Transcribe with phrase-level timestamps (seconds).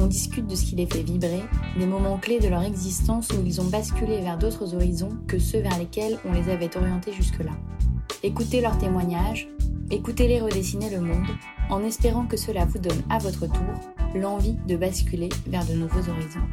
[0.00, 1.42] On discute de ce qui les fait vibrer,
[1.76, 5.60] des moments clés de leur existence où ils ont basculé vers d'autres horizons que ceux
[5.60, 7.50] vers lesquels on les avait orientés jusque-là.
[8.22, 9.48] Écoutez leurs témoignages,
[9.90, 11.26] écoutez-les redessiner le monde,
[11.68, 16.08] en espérant que cela vous donne à votre tour l'envie de basculer vers de nouveaux
[16.08, 16.46] horizons.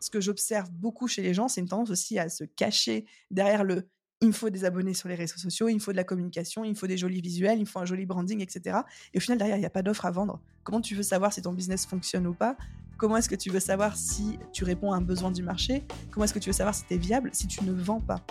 [0.00, 3.64] Ce que j'observe beaucoup chez les gens, c'est une tendance aussi à se cacher derrière
[3.64, 3.88] le
[4.24, 6.64] il me faut des abonnés sur les réseaux sociaux, il me faut de la communication,
[6.64, 8.78] il me faut des jolis visuels, il me faut un joli branding, etc.
[9.12, 10.40] Et au final, derrière, il n'y a pas d'offre à vendre.
[10.62, 12.56] Comment tu veux savoir si ton business fonctionne ou pas?
[12.96, 15.82] Comment est-ce que tu veux savoir si tu réponds à un besoin du marché?
[16.10, 18.24] Comment est-ce que tu veux savoir si tu es viable si tu ne vends pas?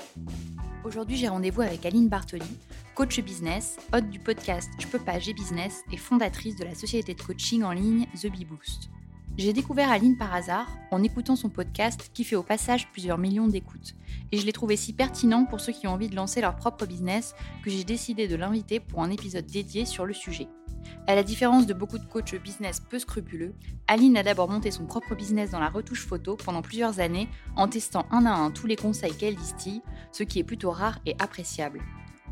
[0.84, 2.58] Aujourd'hui, j'ai rendez-vous avec Aline Bartoli,
[2.96, 7.14] coach business, hôte du podcast Je peux pas, j'ai business et fondatrice de la société
[7.14, 8.90] de coaching en ligne The Bee Boost.
[9.36, 13.48] J'ai découvert Aline par hasard en écoutant son podcast qui fait au passage plusieurs millions
[13.48, 13.96] d'écoutes.
[14.32, 16.86] Et je l'ai trouvé si pertinent pour ceux qui ont envie de lancer leur propre
[16.86, 20.48] business que j'ai décidé de l'inviter pour un épisode dédié sur le sujet.
[21.08, 23.56] À la différence de beaucoup de coachs business peu scrupuleux,
[23.88, 27.68] Aline a d'abord monté son propre business dans la retouche photo pendant plusieurs années en
[27.68, 29.82] testant un à un tous les conseils qu'elle distille,
[30.12, 31.82] ce qui est plutôt rare et appréciable.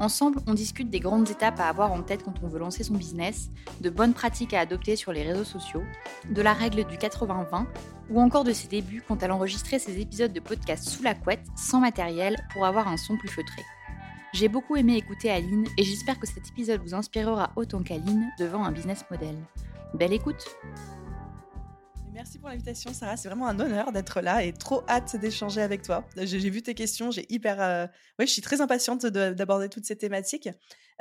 [0.02, 2.96] Ensemble, on discute des grandes étapes à avoir en tête quand on veut lancer son
[2.96, 5.84] business, de bonnes pratiques à adopter sur les réseaux sociaux,
[6.28, 7.68] de la règle du 80-20,
[8.10, 11.46] ou encore de ses débuts quand elle enregistrait ses épisodes de podcast sous la couette,
[11.56, 13.62] sans matériel, pour avoir un son plus feutré.
[14.34, 18.64] J'ai beaucoup aimé écouter Aline et j'espère que cet épisode vous inspirera autant qu'Aline devant
[18.66, 19.36] un business model.
[19.94, 20.48] Belle écoute
[22.22, 23.18] Merci pour l'invitation, Sarah.
[23.18, 26.08] C'est vraiment un honneur d'être là et trop hâte d'échanger avec toi.
[26.16, 27.60] J'ai vu tes questions, j'ai hyper.
[27.60, 27.88] Euh,
[28.20, 30.48] oui, je suis très impatiente d'aborder toutes ces thématiques.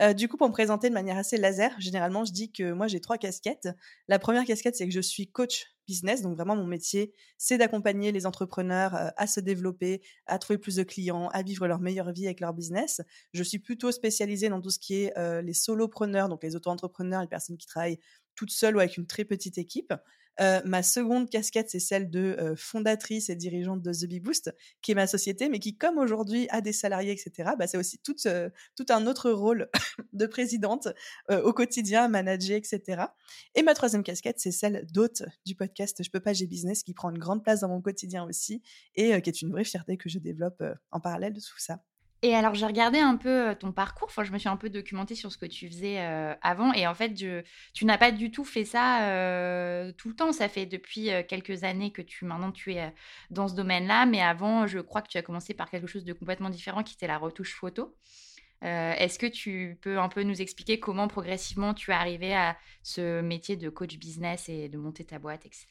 [0.01, 2.87] Euh, du coup, pour me présenter de manière assez laser, généralement, je dis que moi,
[2.87, 3.69] j'ai trois casquettes.
[4.09, 6.23] La première casquette, c'est que je suis coach business.
[6.23, 10.77] Donc, vraiment, mon métier, c'est d'accompagner les entrepreneurs euh, à se développer, à trouver plus
[10.77, 13.03] de clients, à vivre leur meilleure vie avec leur business.
[13.35, 17.29] Je suis plutôt spécialisée dans tout ce qui est les solopreneurs, donc les auto-entrepreneurs, les
[17.29, 18.01] personnes qui travaillent
[18.35, 19.93] toutes seules ou avec une très petite équipe.
[20.41, 24.55] Euh, ma seconde casquette, c'est celle de euh, fondatrice et dirigeante de The Bee Boost,
[24.83, 27.99] qui est ma société, mais qui, comme aujourd'hui, a des salariés, etc., bah, c'est aussi
[27.99, 29.69] tout, euh, tout un autre rôle
[30.13, 30.89] de présidente
[31.29, 33.03] au quotidien, manager, etc.
[33.55, 36.95] Et ma troisième casquette, c'est celle d'hôte du podcast Je peux pas, j'ai business, qui
[36.95, 38.63] prend une grande place dans mon quotidien aussi,
[38.95, 41.81] et qui est une vraie fierté que je développe en parallèle de tout ça.
[42.23, 44.09] Et alors, j'ai regardé un peu ton parcours.
[44.09, 45.99] Enfin, je me suis un peu documentée sur ce que tu faisais
[46.43, 46.73] avant.
[46.75, 48.99] Et en fait, tu n'as pas du tout fait ça
[49.97, 50.33] tout le temps.
[50.33, 52.93] Ça fait depuis quelques années que tu maintenant tu es
[53.31, 54.05] dans ce domaine-là.
[54.05, 56.95] Mais avant, je crois que tu as commencé par quelque chose de complètement différent, qui
[56.95, 57.97] était la retouche photo.
[58.61, 63.23] Est-ce que tu peux un peu nous expliquer comment progressivement tu es arrivé à ce
[63.23, 65.69] métier de coach business et de monter ta boîte, etc.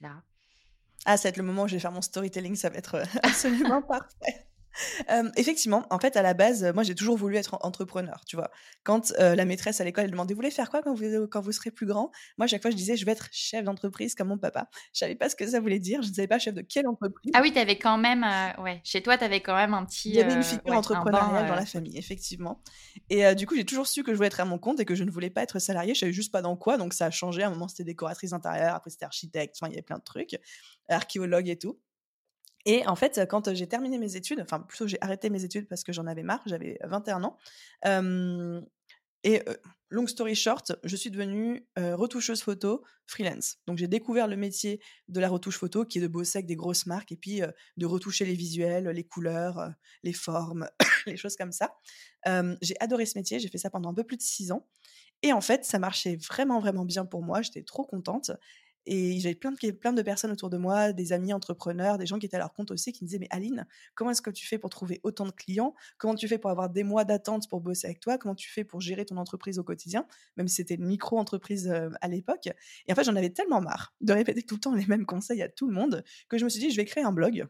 [1.05, 2.55] Ah, ça va être le moment où je vais faire mon storytelling.
[2.55, 4.48] Ça va être absolument parfait
[5.35, 8.51] effectivement, en fait, à la base, moi, j'ai toujours voulu être entrepreneur, tu vois?
[8.83, 11.51] Quand, la maîtresse à l'école, elle demandait: «Vous voulez faire quoi quand vous quand vous
[11.51, 14.29] serez plus grand?» moi, à chaque fois, je disais: «Je veux être chef d'entreprise comme
[14.29, 14.69] mon papa».
[14.93, 16.87] Je savais pas ce que ça voulait dire, je ne savais pas chef de quelle
[16.87, 17.31] entreprise.
[17.33, 18.25] Ah oui, tu avais quand même,
[18.61, 21.47] ouais, chez toi, tu avais quand même un petit, Il y avait une figure entrepreneuriale
[21.47, 22.61] dans la famille, effectivement
[23.09, 24.95] et du coup, j'ai toujours su que je voulais être à mon compte et que
[24.95, 25.93] je ne voulais pas être salariée.
[25.93, 27.43] Je savais juste pas dans quoi, donc ça a changé.
[27.43, 30.03] À un moment, c'était décoratrice intérieure, après c'était architecte, enfin, il y avait plein de
[30.03, 30.39] trucs,
[30.89, 31.79] archéologue et tout
[32.65, 35.83] et en fait, quand j'ai terminé mes études, enfin plutôt j'ai arrêté mes études parce
[35.83, 37.37] que j'en avais marre, j'avais 21 ans.
[39.23, 39.43] et
[39.89, 43.57] long story short, je suis devenue retoucheuse photo freelance.
[43.65, 46.55] Donc j'ai découvert le métier de la retouche photo qui est de bosser avec des
[46.55, 47.41] grosses marques et puis
[47.77, 50.69] de retoucher les visuels, les couleurs, les formes,
[51.07, 51.73] les choses comme ça.
[52.61, 54.67] j'ai adoré ce métier, j'ai fait ça pendant un peu plus de six ans.
[55.21, 57.41] Et en fait, ça marchait vraiment, vraiment bien pour moi.
[57.41, 58.31] J'étais trop contente.
[58.85, 62.19] Et j'avais plein de, plein de personnes autour de moi, des amis entrepreneurs, des gens
[62.19, 64.47] qui étaient à leur compte aussi, qui me disaient, mais Aline, comment est-ce que tu
[64.47, 65.75] fais pour trouver autant de clients?
[65.97, 68.17] Comment tu fais pour avoir des mois d'attente pour bosser avec toi?
[68.17, 70.05] Comment tu fais pour gérer ton entreprise au quotidien?
[70.37, 71.71] Même si c'était une micro-entreprise
[72.01, 72.47] à l'époque.
[72.87, 75.41] Et en fait, j'en avais tellement marre de répéter tout le temps les mêmes conseils
[75.41, 77.47] à tout le monde que je me suis dit, je vais créer un blog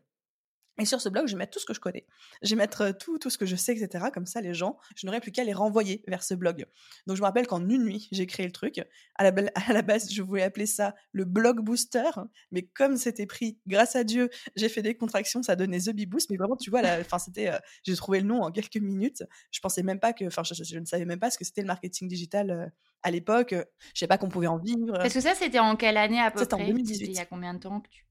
[0.79, 2.05] Et sur ce blog, je vais mettre tout ce que je connais.
[2.41, 4.05] Je vais mettre tout, tout ce que je sais, etc.
[4.13, 6.65] Comme ça, les gens, je n'aurais plus qu'à les renvoyer vers ce blog.
[7.05, 8.81] Donc, je me rappelle qu'en une nuit, j'ai créé le truc.
[9.15, 12.09] À la, à la, base, je voulais appeler ça le blog booster.
[12.51, 16.05] Mais comme c'était pris, grâce à Dieu, j'ai fait des contractions, ça donnait The Bee
[16.05, 16.29] Boost.
[16.29, 17.51] Mais vraiment, tu vois, enfin, c'était,
[17.83, 19.23] j'ai trouvé le nom en quelques minutes.
[19.51, 21.67] Je pensais même pas que, enfin, je, ne savais même pas ce que c'était le
[21.67, 22.71] marketing digital
[23.03, 23.53] à l'époque.
[23.93, 24.93] Je sais pas qu'on pouvait en vivre.
[24.93, 27.05] Parce que ça, c'était en quelle année à peu près C'était en 2018.
[27.05, 28.03] Il y a combien de temps que tu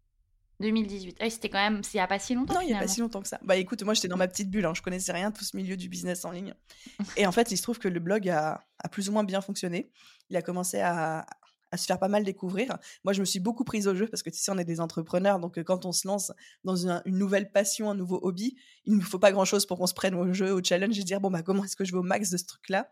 [0.60, 1.19] 2018.
[1.20, 2.55] Ah, c'était quand même, il n'y a pas si longtemps.
[2.55, 3.38] Non, il n'y a pas si longtemps que ça.
[3.43, 4.72] Bah écoute, moi j'étais dans ma petite bulle, hein.
[4.75, 6.55] je connaissais rien de tout ce milieu du business en ligne.
[7.16, 8.60] Et en fait, il se trouve que le blog a,
[8.90, 9.90] plus ou moins bien fonctionné.
[10.31, 11.26] Il a commencé à,
[11.76, 12.78] se faire pas mal découvrir.
[13.05, 14.81] Moi, je me suis beaucoup prise au jeu parce que tu sais, on est des
[14.81, 16.32] entrepreneurs, donc quand on se lance
[16.64, 19.87] dans une, nouvelle passion, un nouveau hobby, il ne faut pas grand chose pour qu'on
[19.87, 21.99] se prenne au jeu, au challenge et dire bon bah comment est-ce que je vais
[21.99, 22.90] au max de ce truc-là?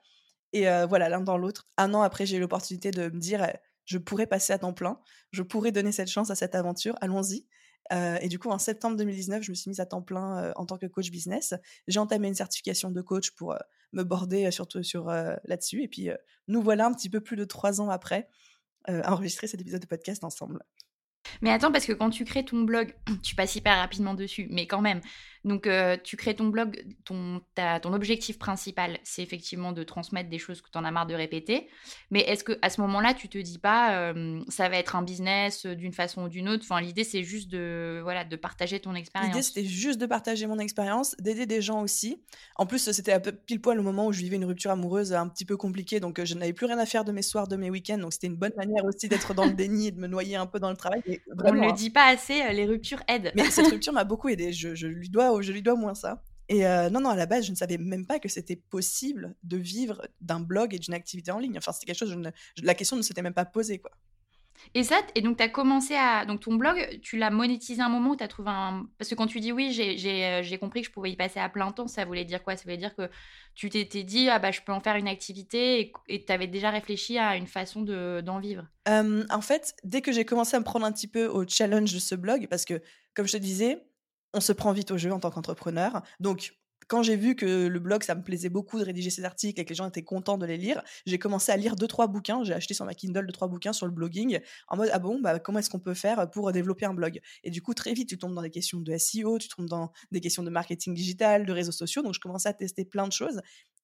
[0.52, 1.66] Et voilà, l'un dans l'autre.
[1.78, 3.44] Un an après, j'ai eu l'opportunité de me dire
[3.86, 5.00] je pourrais passer à temps plein,
[5.32, 7.46] je pourrais donner cette chance à cette aventure, allons-y.
[7.92, 10.52] Euh, et du coup, en septembre 2019, je me suis mise à temps plein euh,
[10.56, 11.54] en tant que coach business.
[11.86, 13.58] J'ai entamé une certification de coach pour euh,
[13.92, 15.82] me border surtout sur là-dessus.
[15.82, 16.10] Et puis,
[16.48, 18.28] nous voilà un petit peu plus de trois ans après
[18.88, 20.60] à enregistrer cet épisode de podcast ensemble.
[21.40, 24.66] Mais attends, parce que quand tu crées ton blog, tu passes hyper rapidement dessus, mais
[24.66, 25.00] quand même.
[25.46, 27.40] Donc, euh, tu crées ton blog, ton,
[27.80, 31.14] ton objectif principal, c'est effectivement de transmettre des choses que tu en as marre de
[31.14, 31.68] répéter.
[32.10, 35.02] Mais est-ce que à ce moment-là, tu te dis pas, euh, ça va être un
[35.02, 36.64] business euh, d'une façon ou d'une autre?
[36.68, 39.30] Enfin, l'idée, c'est juste de, voilà, de partager ton expérience.
[39.30, 42.20] L'idée, c'était juste de partager mon expérience, d'aider des gens aussi.
[42.56, 45.44] En plus, c'était pile poil au moment où je vivais une rupture amoureuse un petit
[45.44, 47.98] peu compliquée, donc je n'avais plus rien à faire de mes soirs, de mes week-ends.
[47.98, 50.46] Donc, c'était une bonne manière aussi d'être dans le déni et de me noyer un
[50.46, 51.02] peu dans le travail.
[51.38, 51.72] On ne le hein.
[51.72, 53.30] dit pas assez, les ruptures aident.
[53.36, 54.52] Mais cette rupture m'a beaucoup aidé.
[54.52, 56.22] Je, je lui dois je lui dois moins ça.
[56.48, 59.56] Et non, non, à la base, je ne savais même pas que c'était possible de
[59.56, 61.58] vivre d'un blog et d'une activité en ligne.
[61.58, 62.16] Enfin, c'était quelque chose,
[62.56, 63.90] je la question ne s'était même pas posée, quoi.
[64.74, 66.24] Et ça, et donc tu as commencé à.
[66.24, 68.86] Donc ton blog, tu l'as monétisé un moment où tu as trouvé un.
[68.96, 71.70] Parce que quand tu dis oui, j'ai compris que je pouvais y passer à plein
[71.72, 72.56] temps, ça voulait dire quoi?
[72.56, 73.10] Ça voulait dire que
[73.54, 76.70] tu t'étais dit, ah bah je peux en faire une activité et tu avais déjà
[76.70, 78.66] réfléchi à une façon d'en vivre?
[78.86, 81.98] En fait, dès que j'ai commencé à me prendre un petit peu au challenge de
[81.98, 82.80] ce blog, parce que
[83.14, 83.84] comme je te disais,
[84.36, 86.02] on se prend vite au jeu en tant qu'entrepreneur.
[86.20, 86.54] Donc,
[86.88, 89.64] quand j'ai vu que le blog, ça me plaisait beaucoup de rédiger ces articles et
[89.64, 92.44] que les gens étaient contents de les lire, j'ai commencé à lire deux, trois bouquins.
[92.44, 94.38] J'ai acheté sur ma Kindle deux, trois bouquins sur le blogging
[94.68, 97.20] en mode, ah bon, bah, comment est-ce qu'on peut faire pour développer un blog?
[97.42, 99.90] Et du coup, très vite, tu tombes dans des questions de SEO, tu tombes dans
[100.12, 102.02] des questions de marketing digital, de réseaux sociaux.
[102.02, 103.40] Donc, je commençais à tester plein de choses.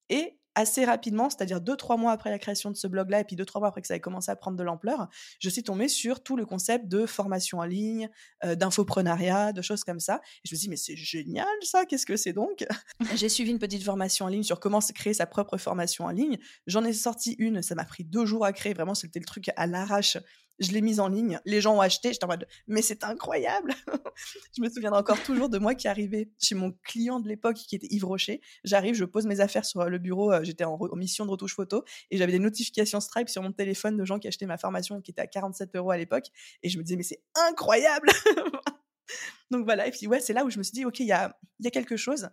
[0.09, 3.35] Et assez rapidement, c'est-à-dire deux, trois mois après la création de ce blog-là, et puis
[3.35, 5.07] deux, trois mois après que ça ait commencé à prendre de l'ampleur,
[5.39, 8.09] je suis tombée sur tout le concept de formation en ligne,
[8.43, 10.21] euh, d'infoprenariat, de choses comme ça.
[10.43, 12.65] Et je me suis dit, mais c'est génial ça, qu'est-ce que c'est donc?
[13.15, 16.37] J'ai suivi une petite formation en ligne sur comment créer sa propre formation en ligne.
[16.67, 19.49] J'en ai sorti une, ça m'a pris deux jours à créer, vraiment, c'était le truc
[19.55, 20.17] à l'arrache
[20.59, 23.73] je l'ai mise en ligne, les gens ont acheté, j'étais en mode mais c'est incroyable.
[24.55, 27.75] je me souviendrai encore toujours de moi qui arrivais chez mon client de l'époque qui
[27.75, 28.41] était Yves Rocher.
[28.63, 31.83] J'arrive, je pose mes affaires sur le bureau, euh, j'étais en, mission de retouche photo
[32.11, 35.11] et j'avais des notifications Stripe sur mon téléphone de gens qui achetaient ma formation qui
[35.11, 36.27] était à 47 euros à l'époque
[36.61, 38.09] et je me disais mais c'est incroyable.
[39.51, 41.11] Donc voilà, et puis ouais, c'est là où je me suis dit ok, il y
[41.11, 41.35] a
[41.71, 42.29] quelque chose.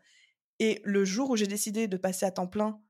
[0.59, 2.81] Et le jour où j'ai décidé de passer à temps plein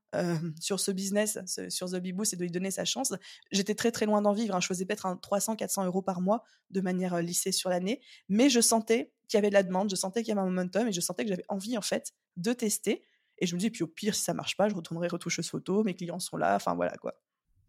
[0.59, 3.13] sur ce business, sur The Bibou, c'est de lui donner sa chance.
[3.51, 4.55] J'étais très très loin d'en vivre.
[4.55, 4.59] Hein.
[4.59, 9.11] Je faisais peut-être 300-400 euros par mois de manière lissée sur l'année, mais je sentais
[9.27, 11.01] qu'il y avait de la demande, je sentais qu'il y avait un momentum et je
[11.01, 13.03] sentais que j'avais envie en fait de tester.
[13.37, 15.83] Et je me dis, puis au pire, si ça marche pas, je retournerai retoucheuse photo,
[15.83, 17.15] mes clients sont là, enfin voilà quoi.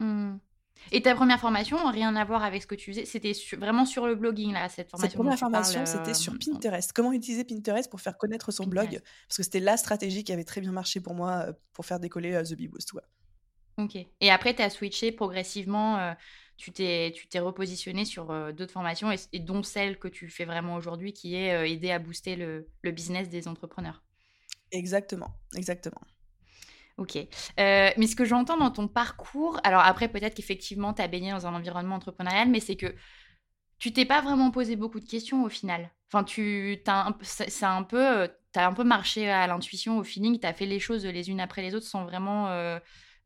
[0.00, 0.36] Mmh.
[0.90, 4.06] Et ta première formation, rien à voir avec ce que tu faisais, c'était vraiment sur
[4.06, 5.10] le blogging, là, cette formation.
[5.10, 6.92] Cette première formation, c'était sur euh, Pinterest.
[6.92, 9.00] Comment utiliser Pinterest pour faire connaître son blog?
[9.28, 12.00] Parce que c'était la stratégie qui avait très bien marché pour moi euh, pour faire
[12.00, 12.92] décoller euh, The Bee Boost.
[13.78, 13.96] Ok.
[14.20, 16.14] Et après, tu as switché progressivement,
[16.58, 21.36] tu t'es repositionné sur d'autres formations, et, dont celle que tu fais vraiment aujourd'hui, qui
[21.36, 24.02] est aider à booster le, le business des entrepreneurs.
[24.72, 26.02] Exactement, exactement.
[26.98, 27.16] Ok.
[27.16, 31.30] Euh, mais ce que j'entends dans ton parcours, alors après, peut-être qu'effectivement, tu as baigné
[31.32, 32.94] dans un environnement entrepreneurial, mais c'est que
[33.78, 35.90] tu t'es pas vraiment posé beaucoup de questions au final.
[36.12, 40.46] Enfin, tu as c'est un peu, euh, un peu marché à l'intuition, au feeling, tu
[40.46, 42.78] as fait les choses les unes après les autres sans vraiment euh,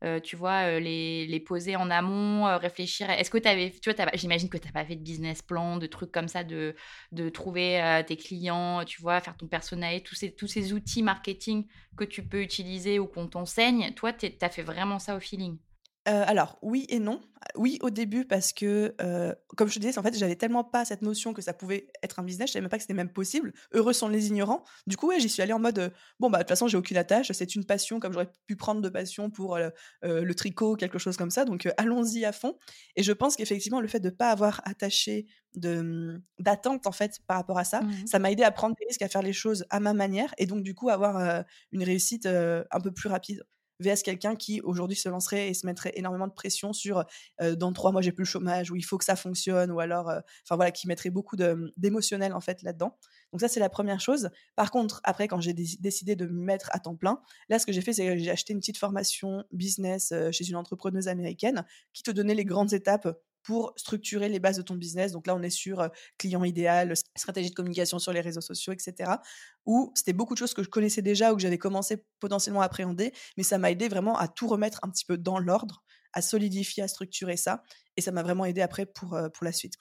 [0.03, 3.09] euh, tu vois, euh, les, les, poser en amont, euh, réfléchir.
[3.09, 5.77] Est-ce que tu avais, tu vois, j'imagine que tu n'as pas fait de business plan,
[5.77, 6.75] de trucs comme ça, de,
[7.11, 11.65] de trouver tes clients, tu vois, faire ton personnel, tous ces, tous ces outils marketing
[11.97, 13.93] que tu peux utiliser ou qu'on t'enseigne.
[13.95, 15.57] Toi, tu as fait vraiment ça au feeling.
[16.07, 17.21] Alors, oui et non.
[17.55, 18.95] Oui, au début, parce que,
[19.55, 22.19] comme je te disais, en fait, j'avais tellement pas cette notion que ça pouvait être
[22.19, 23.53] un business, je savais même pas que c'était même possible.
[23.73, 24.63] Heureux sont les ignorants.
[24.87, 26.97] Du coup, ouais, j'y suis allée en mode, bon, bah, de toute façon, j'ai aucune
[26.97, 29.57] attache, c'est une passion, comme j'aurais pu prendre de passion pour
[30.01, 31.45] le tricot, quelque chose comme ça.
[31.45, 32.57] Donc, allons-y à fond.
[32.95, 37.19] Et je pense qu'effectivement, le fait de ne pas avoir attaché de d'attente en fait
[37.25, 37.81] par rapport à ça.
[37.81, 40.33] Mmh Ça m'a aidé à prendre des risques, à faire les choses à ma manière
[40.37, 43.43] et donc du coup avoir une réussite un peu plus rapide.
[43.79, 47.05] VS quelqu'un qui aujourd'hui se lancerait et se mettrait énormément de pression sur
[47.39, 50.07] dans trois mois j'ai plus le chômage ou il faut que ça fonctionne ou alors
[50.07, 51.35] enfin voilà qui mettrait beaucoup
[51.77, 52.97] d'émotionnel en fait là-dedans.
[53.31, 54.29] Donc ça c'est la première chose.
[54.55, 57.71] Par contre après quand j'ai décidé de me mettre à temps plein, là ce que
[57.71, 62.03] j'ai fait c'est que j'ai acheté une petite formation business chez une entrepreneuse américaine qui
[62.03, 63.07] te donnait les grandes étapes
[63.47, 65.13] pour structurer les bases de ton business.
[65.13, 69.09] Donc là, on est sur client idéal, stratégie de communication sur les réseaux sociaux, etc.
[69.65, 72.65] Où c'était beaucoup de choses que je connaissais déjà ou que j'avais commencé potentiellement à
[72.65, 76.21] appréhender, mais ça m'a aidé vraiment à tout remettre un petit peu dans l'ordre, à
[76.21, 77.63] solidifier, à structurer ça.
[77.95, 79.75] Et ça m'a vraiment aidé après pour, pour la suite.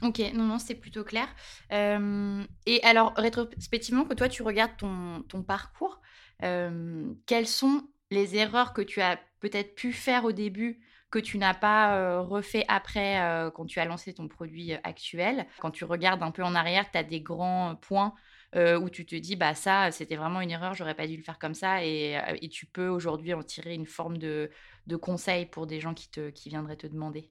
[0.00, 1.28] Ok, non, non, c'est plutôt clair.
[1.70, 6.00] et alors, rétrospectivement, que toi, tu regardes ton, ton parcours,
[6.40, 11.54] quelles sont les erreurs que tu as peut-être pu faire au début que tu n'as
[11.54, 15.46] pas refait après quand tu as lancé ton produit actuel.
[15.58, 18.14] Quand tu regardes un peu en arrière, tu as des grands points
[18.54, 21.38] où tu te dis bah ça c'était vraiment une erreur, j'aurais pas dû le faire
[21.38, 24.50] comme ça et, tu peux aujourd'hui en tirer une forme de,
[24.86, 27.30] de conseil pour des gens qui, te, qui viendraient te demander.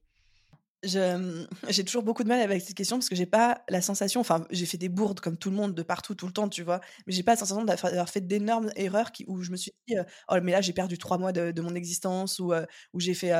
[0.84, 4.46] J'ai toujours beaucoup de mal avec cette question parce que j'ai pas la sensation, enfin,
[4.50, 6.80] j'ai fait des bourdes comme tout le monde de partout, tout le temps, tu vois,
[7.06, 9.96] mais j'ai pas la sensation d'avoir fait d'énormes erreurs qui, où je me suis dit,
[10.30, 12.54] oh, mais là, j'ai perdu trois mois de, mon existence ou
[12.94, 13.34] où j'ai fait,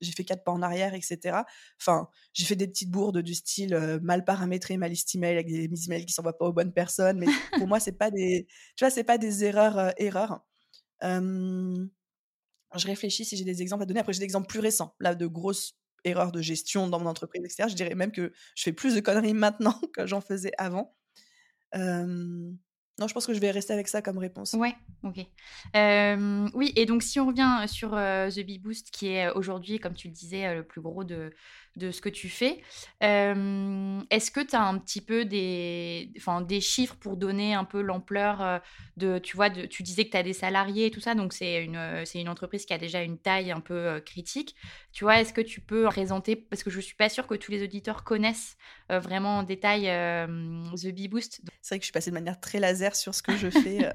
[0.00, 1.42] j'ai fait quatre pas en arrière, etc.
[1.80, 5.70] Enfin, j'ai fait des petites bourdes du style mal paramétré ma liste email avec des
[5.86, 7.26] emails qui s'envoient pas aux bonnes personnes, mais
[7.58, 10.40] pour moi, c'est pas des, tu vois, c'est pas des erreurs, erreurs.
[11.00, 11.86] je
[12.74, 14.00] réfléchis si j'ai des exemples à donner.
[14.00, 17.44] Après, j'ai des exemples plus récents, là, de grosses erreur de gestion dans mon entreprise,
[17.44, 17.68] etc.
[17.68, 20.94] Je dirais même que je fais plus de conneries maintenant que j'en faisais avant.
[21.74, 24.52] non, je pense que je vais rester avec ça comme réponse.
[24.54, 25.26] Ouais, ok.
[26.54, 30.08] oui, et donc si on revient sur The Bee Boost, qui est aujourd'hui, comme tu
[30.08, 31.32] le disais, le plus gros de,
[31.76, 32.62] de ce que tu fais.
[33.00, 37.80] Est-ce que tu as un petit peu des, enfin, des chiffres pour donner un peu
[37.80, 38.60] l'ampleur
[38.96, 41.32] de, tu vois, de, tu disais que tu as des salariés et tout ça, donc
[41.32, 44.54] c'est une, c'est une entreprise qui a déjà une taille un peu critique.
[44.92, 47.50] Tu vois, est-ce que tu peux présenter, parce que je suis pas sûre que tous
[47.52, 48.56] les auditeurs connaissent
[48.88, 51.40] vraiment en détail The Bee Boost.
[51.62, 53.92] C'est vrai que je suis passée de manière très laser sur ce que je fais,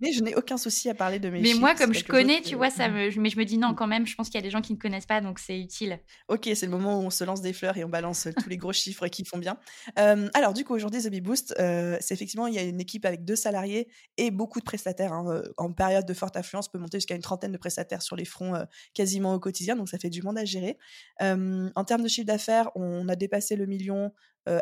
[0.00, 1.60] mais je n'ai aucun souci à parler de mes mais chiffres.
[1.60, 4.06] Moi, comme je connais, tu vois, ça me, mais je me dis non, quand même,
[4.06, 6.00] je pense qu'il y a des gens qui ne connaissent pas, donc c'est utile.
[6.28, 8.56] Ok, c'est le moment où on se lance des fleurs et on balance tous les
[8.56, 9.58] gros chiffres qui font bien.
[9.96, 13.36] alors, du coup, aujourd'hui, The Boost, c'est effectivement, il y a une équipe avec deux
[13.36, 15.12] salariés et beaucoup de prestataires.
[15.12, 18.16] Hein, en période de forte affluence, on peut monter jusqu'à une trentaine de prestataires sur
[18.16, 18.54] les fronts
[18.94, 20.78] quasiment au quotidien, donc ça fait du monde à gérer.
[21.20, 24.12] en termes de chiffre d'affaires, on a dépassé le million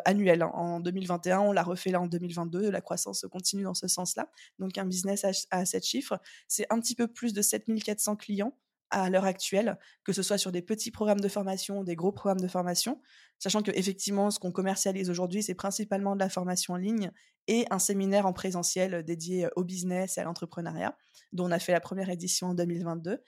[0.05, 3.87] annuel hein, en 2021, on l'a refait là en 2022, la croissance continue dans ce
[3.87, 4.29] sens-là.
[4.59, 8.57] Donc un business à, à 7 chiffres, c'est un petit peu plus de 7400 clients
[8.91, 12.11] à l'heure actuelle, que ce soit sur des petits programmes de formation ou des gros
[12.11, 13.01] programmes de formation,
[13.37, 17.11] sachant que effectivement, ce qu'on commercialise aujourd'hui, c'est principalement de la formation en ligne
[17.47, 20.97] et un séminaire en présentiel dédié au business et à l'entrepreneuriat,
[21.33, 23.21] dont on a fait la première édition en 2022.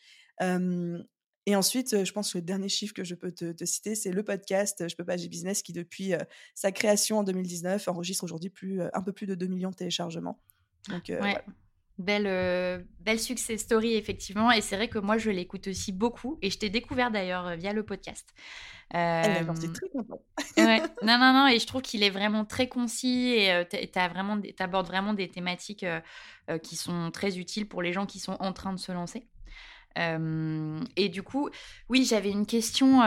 [1.48, 4.24] et ensuite, je pense que le dernier chiffre que je peux te, citer, c'est le
[4.24, 6.14] podcast Je peux pas, j'ai business qui, depuis
[6.56, 10.40] sa création en 2019, enregistre aujourd'hui plus, un peu plus de 2 millions de téléchargements.
[10.90, 11.12] Donc,
[12.02, 14.52] Belle, euh, belle success story, effectivement.
[14.52, 16.38] Et c'est vrai que moi, je l'écoute aussi beaucoup.
[16.42, 18.34] Et je t'ai découvert d'ailleurs euh, via le podcast.
[18.94, 19.44] Euh,
[19.74, 20.22] très content.
[21.04, 21.48] Non, non, non.
[21.48, 25.86] Et je trouve qu'il est vraiment très concis et euh, tu abordes vraiment des thématiques
[26.64, 29.28] qui sont très utiles pour les gens qui sont en train de se lancer.
[29.96, 31.50] et du coup,
[31.88, 33.02] oui, j'avais une question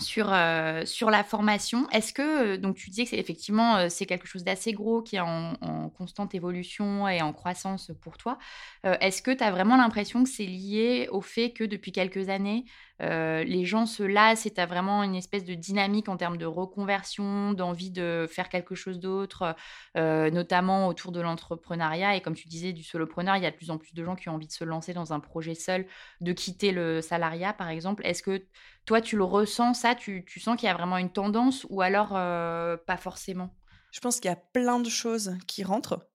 [0.00, 1.88] sur, euh, sur la formation.
[1.90, 5.02] Est-ce que, euh, donc tu disais que c'est effectivement, euh, c'est quelque chose d'assez gros
[5.02, 5.54] qui est en,
[5.96, 8.38] constante évolution et en croissance pour toi.
[8.84, 12.64] Est-ce que tu as vraiment l'impression que c'est lié au fait que depuis quelques années,
[13.00, 16.46] les gens se lassent et tu as vraiment une espèce de dynamique en termes de
[16.46, 19.54] reconversion, d'envie de faire quelque chose d'autre,
[19.96, 22.16] notamment autour de l'entrepreneuriat?
[22.16, 24.16] Et comme tu disais, du solopreneur, il y a de plus en plus de gens
[24.16, 25.86] qui ont envie de se lancer dans un projet seul,
[26.20, 28.06] de quitter le salariat, par exemple.
[28.06, 28.42] Est-ce que
[28.90, 32.08] toi, tu le ressens, ça tu, sens qu'il y a vraiment une tendance ou alors
[32.08, 33.54] pas forcément?
[33.92, 36.08] Je pense qu'il y a plein de choses qui rentrent,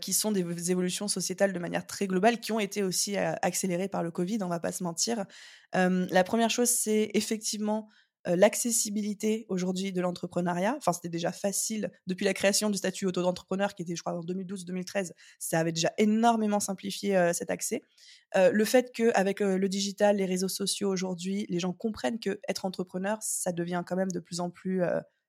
[0.00, 4.02] qui sont des évolutions sociétales de manière très globale, qui ont été aussi accélérées par
[4.02, 5.24] le Covid, on va pas se mentir.
[5.72, 7.88] la première chose, c'est effectivement
[8.26, 10.74] l'accessibilité aujourd'hui de l'entrepreneuriat.
[10.76, 14.20] Enfin, c'était déjà facile depuis la création du statut auto-entrepreneur qui était, je crois, en
[14.20, 15.12] 2012-2013.
[15.38, 17.82] Ça avait déjà énormément simplifié cet accès.
[18.34, 23.18] le fait qu'avec le digital, les réseaux sociaux aujourd'hui, les gens comprennent que être entrepreneur,
[23.20, 24.82] ça devient quand même de plus en plus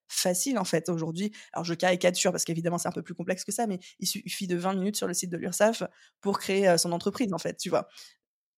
[0.09, 1.31] facile en fait aujourd'hui.
[1.51, 4.47] Alors je caricature parce qu'évidemment c'est un peu plus complexe que ça, mais il suffit
[4.47, 5.83] de 20 minutes sur le site de l'URSSAF
[6.21, 7.89] pour créer son entreprise en fait, tu vois,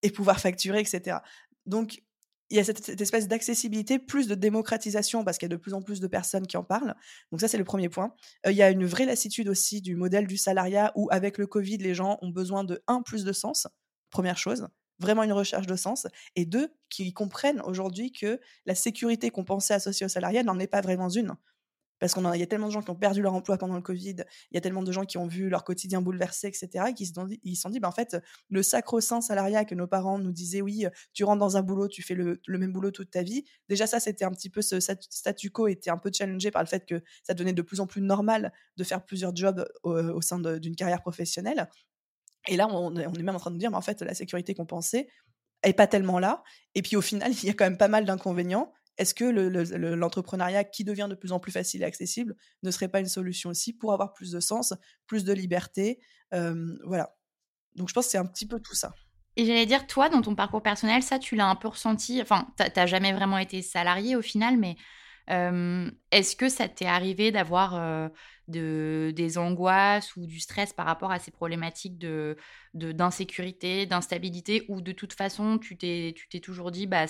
[0.02, 1.18] et pouvoir facturer, etc.
[1.66, 2.02] Donc
[2.50, 5.74] il y a cette, espèce d'accessibilité, plus de démocratisation, parce qu'il y a de plus
[5.74, 6.94] en plus de personnes qui en parlent.
[7.30, 8.14] Donc ça, c'est le premier point.
[8.44, 11.78] il y a une vraie lassitude aussi du modèle du salariat, où avec le Covid,
[11.78, 13.68] les gens ont besoin de, un, plus de sens,
[14.10, 19.30] première chose, vraiment une recherche de sens, et deux, qui comprennent aujourd'hui que la sécurité
[19.30, 21.36] qu'on pensait associée au salariat n'en est pas vraiment une
[22.00, 24.16] parce qu'il y a tellement de gens qui ont perdu leur emploi pendant le Covid,
[24.50, 27.06] il y a tellement de gens qui ont vu leur quotidien bouleversé, etc., et qui
[27.06, 28.16] se sont dit, ils bah, en fait,
[28.48, 32.02] le sacro-saint salariat que nos parents nous disaient, oui, tu rentres dans un boulot, tu
[32.02, 35.50] fais le, même boulot toute ta vie, déjà ça, c'était un petit peu, ce statu
[35.50, 38.00] quo était un peu challengé par le fait que ça devenait de plus en plus
[38.00, 41.68] normal de faire plusieurs jobs au, sein d'une carrière professionnelle.
[42.48, 44.66] Et là, on, est même en train de dire, mais en fait, la sécurité qu'on
[44.66, 45.08] pensait,
[45.62, 46.42] est pas tellement là.
[46.74, 50.64] Et puis au final, il y a quand même pas mal d'inconvénients est-ce que l'entrepreneuriat
[50.64, 53.72] qui devient de plus en plus facile et accessible ne serait pas une solution aussi
[53.72, 54.74] pour avoir plus de sens,
[55.06, 57.16] plus de liberté Voilà.
[57.76, 58.94] Donc je pense que c'est un petit peu tout ça.
[59.36, 62.20] Et j'allais dire, toi, dans ton parcours personnel, ça, tu l'as un peu ressenti.
[62.20, 64.76] Enfin, tu n'as jamais vraiment été salarié au final, mais
[65.30, 68.10] est-ce que ça t'est arrivé d'avoir
[68.50, 72.36] de, des angoisses ou du stress par rapport à ces problématiques de
[72.74, 77.06] d'insécurité, d'instabilité, ou de toute façon, tu t'es toujours dit, bah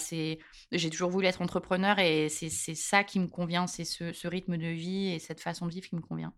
[0.73, 4.69] j'ai toujours voulu être entrepreneur et c'est ça qui me convient, c'est ce, rythme de
[4.69, 6.33] vie et cette façon de vivre qui me convient?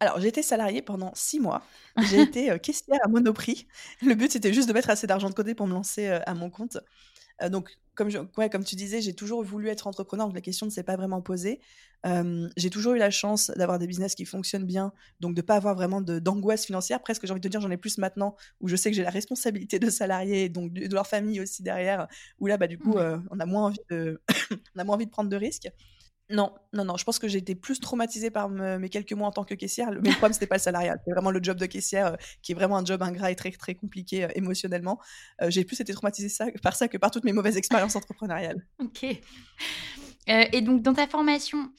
[0.00, 1.62] Alors, j'ai été salariée pendant six mois.
[2.10, 3.66] J'ai été caissière à Monoprix.
[4.02, 6.50] Le but, c'était juste de mettre assez d'argent de côté pour me lancer à mon
[6.50, 6.78] compte.
[7.50, 10.66] Donc, comme, je, ouais, comme tu disais, j'ai toujours voulu être entrepreneur, donc la question
[10.66, 11.60] ne s'est pas vraiment posée.
[12.56, 15.56] j'ai toujours eu la chance d'avoir des business qui fonctionnent bien, donc de ne pas
[15.56, 17.00] avoir vraiment d'angoisse financière.
[17.00, 19.02] Presque, j'ai envie de te dire, j'en ai plus maintenant, où je sais que j'ai
[19.02, 22.94] la responsabilité de salariés, donc de, leur famille aussi derrière, où là, bah, du coup,
[22.96, 24.20] on, a moins envie de
[24.74, 25.68] on a moins envie de prendre de risques.
[26.30, 26.96] Non, non, non.
[26.96, 29.90] Je pense que j'ai été plus traumatisée par mes quelques mois en tant que caissière.
[29.90, 30.96] Mais le problème, c'était pas le salariat.
[31.04, 33.50] C'est vraiment le job de caissière euh, qui est vraiment un job ingrat et très,
[33.50, 34.98] très compliqué euh, émotionnellement.
[35.42, 38.66] Euh, j'ai plus été traumatisée ça, par ça que par toutes mes mauvaises expériences entrepreneuriales.
[38.78, 39.06] Ok.
[40.26, 41.70] Et donc, dans ta formation,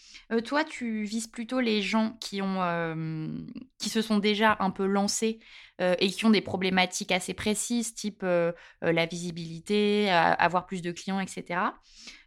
[0.43, 3.45] toi, tu vises plutôt les gens qui, ont,
[3.79, 5.39] qui se sont déjà un peu lancés
[5.79, 11.71] et qui ont des problématiques assez précises, type la visibilité, avoir plus de clients, etc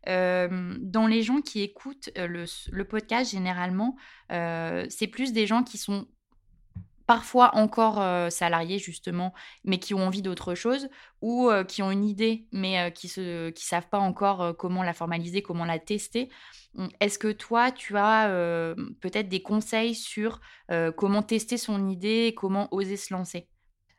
[0.06, 3.96] dans les gens qui écoutent le, podcast, généralement,
[4.28, 6.06] c'est plus des gens qui sont
[7.08, 9.32] parfois encore salariés justement,
[9.64, 10.88] mais qui ont envie d'autre chose,
[11.22, 15.42] ou qui ont une idée, mais qui ne qui savent pas encore comment la formaliser,
[15.42, 16.28] comment la tester.
[16.74, 18.28] Mmh, est-ce que toi, tu as
[19.00, 20.40] peut-être des conseils sur
[20.96, 23.48] comment tester son idée, comment oser se lancer?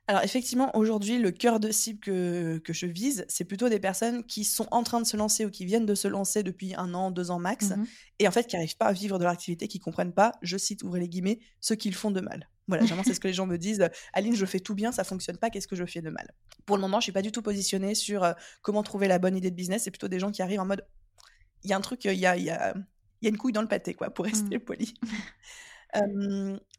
[0.08, 4.44] Alors effectivement, aujourd'hui, le cœur de cible que, je vise, c'est plutôt des personnes qui
[4.44, 7.12] sont en train de se lancer ou qui viennent de se lancer depuis un an,
[7.12, 7.86] deux ans max, mmh
[8.22, 10.58] et en fait qui n'arrivent pas à vivre de leur activité, qui comprennent pas, je
[10.58, 12.50] cite, ouvrez les guillemets, ce qu'ils font de mal.
[12.70, 13.90] Voilà, généralement, c'est ce que les gens me disent.
[14.14, 16.32] Aline, je fais tout bien, ça fonctionne pas, qu'est-ce que je fais de mal?
[16.66, 19.36] Pour le moment, je suis pas du tout positionnée sur euh, comment trouver la bonne
[19.36, 19.84] idée de business.
[19.84, 20.86] C'est plutôt des gens qui arrivent en mode,
[21.64, 22.74] il y a un truc, il y a, y, a,
[23.22, 24.62] y a, une couille dans le pâté, quoi, pour rester mmh.
[24.62, 24.94] poli.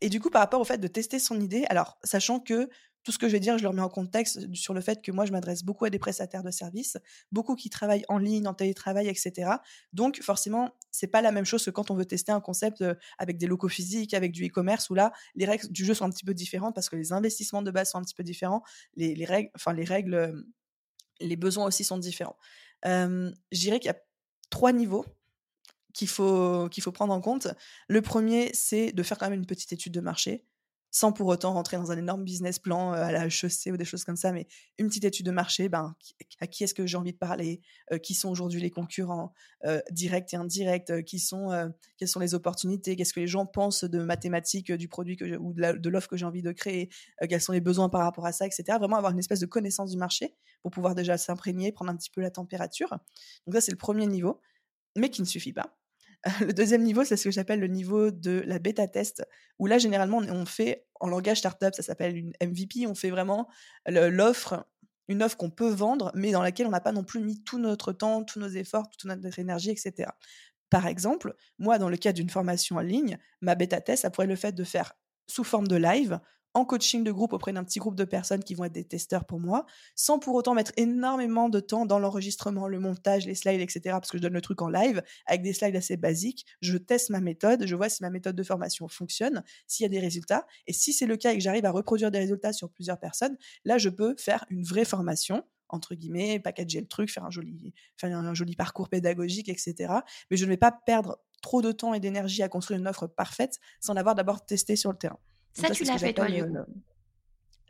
[0.01, 2.71] et du coup, par rapport au fait de tester son idée, alors, sachant que
[3.03, 5.11] tout ce que je vais dire, je le remets en contexte sur le fait que
[5.13, 6.99] moi, je m'adresse beaucoup à des prestataires de services,
[7.33, 9.53] beaucoup qui travaillent en ligne, en télétravail, etc.
[9.93, 12.85] Donc, forcément, c'est pas la même chose que quand on veut tester un concept
[13.19, 16.11] avec des locaux physiques, avec du e-commerce, où là, les règles du jeu sont un
[16.11, 18.63] petit peu différentes parce que les investissements de base sont un petit peu différents,
[18.97, 20.45] les, les règles, enfin, les règles,
[21.21, 22.37] les besoins aussi sont différents.
[22.85, 24.01] je dirais qu'il y a
[24.51, 25.07] trois niveaux
[25.93, 27.49] qu'il faut, qu'il faut prendre en compte.
[27.89, 30.45] Le premier, c'est de faire quand même une petite étude de marché
[30.91, 34.05] sans pour autant rentrer dans un énorme business plan à la HEC ou des choses
[34.05, 34.47] comme ça, mais
[34.79, 35.95] une petite étude de marché, ben,
[36.41, 37.61] à qui est-ce que j'ai envie de parler,
[38.03, 39.33] qui sont aujourd'hui les concurrents
[39.91, 44.03] directs et indirects, qui sont, quelles sont les opportunités, qu'est-ce que les gens pensent de
[44.03, 46.89] mathématiques du produit ou de l'offre que j'ai envie de créer,
[47.29, 48.65] quels sont les besoins par rapport à ça, etc.
[48.79, 52.11] Vraiment avoir une espèce de connaissance du marché pour pouvoir déjà s'imprégner, prendre un petit
[52.11, 52.91] peu la température.
[53.47, 54.41] Donc ça, c'est le premier niveau,
[54.97, 55.77] mais qui ne suffit pas.
[56.41, 59.25] Le deuxième niveau, c'est ce que j'appelle le niveau de la bêta test,
[59.59, 63.49] où là, généralement, on fait, en langage startup, ça s'appelle une MVP, on fait vraiment
[63.87, 64.67] l'offre,
[65.09, 67.59] une offre qu'on peut vendre, mais dans laquelle on n'a pas non plus mis tout
[67.59, 70.11] notre temps, tous nos efforts, toute notre énergie, etc.
[70.69, 74.27] Par exemple, moi, dans le cas d'une formation en ligne, ma bêta test, ça pourrait
[74.27, 74.93] être le fait de faire
[75.27, 76.21] sous forme de live,
[76.55, 79.25] en coaching de groupe auprès d'un petit groupe de personnes qui vont être des testeurs
[79.25, 83.61] pour moi, sans pour autant mettre énormément de temps dans l'enregistrement, le montage, les slides,
[83.61, 83.81] etc.
[83.93, 86.47] Parce que je donne le truc en live avec des slides assez basiques.
[86.61, 89.91] Je teste ma méthode, je vois si ma méthode de formation fonctionne, s'il y a
[89.91, 90.47] des résultats.
[90.67, 93.37] Et si c'est le cas et que j'arrive à reproduire des résultats sur plusieurs personnes,
[93.65, 98.57] là, je peux faire une vraie formation entre guillemets, packager le truc, faire un joli,
[98.57, 99.93] parcours pédagogique, etc.
[100.29, 103.07] Mais je ne vais pas perdre trop de temps et d'énergie à construire une offre
[103.07, 105.19] parfaite sans l'avoir d'abord testé sur le terrain.
[105.53, 106.57] Ça, tu l'as fait toi, du coup.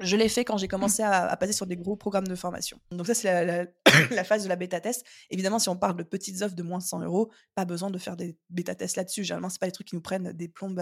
[0.00, 2.80] Je l'ai fait quand j'ai commencé à, passer sur des gros programmes de formation.
[2.90, 3.66] Donc ça, c'est
[4.10, 5.04] la, phase de la bêta-test.
[5.28, 7.98] Évidemment, si on parle de petites offres de moins de 100 euros, pas besoin de
[7.98, 9.24] faire des bêta-tests là-dessus.
[9.24, 10.80] Généralement, c'est pas des trucs qui nous prennent des plombes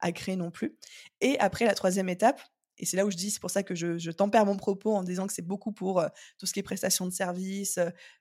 [0.00, 0.76] à, créer non plus.
[1.20, 2.40] Et après, la troisième étape,
[2.78, 5.04] et c'est là où je dis, c'est pour ça que je, tempère mon propos en
[5.04, 6.04] disant que c'est beaucoup pour
[6.38, 7.78] tout ce qui est prestation de services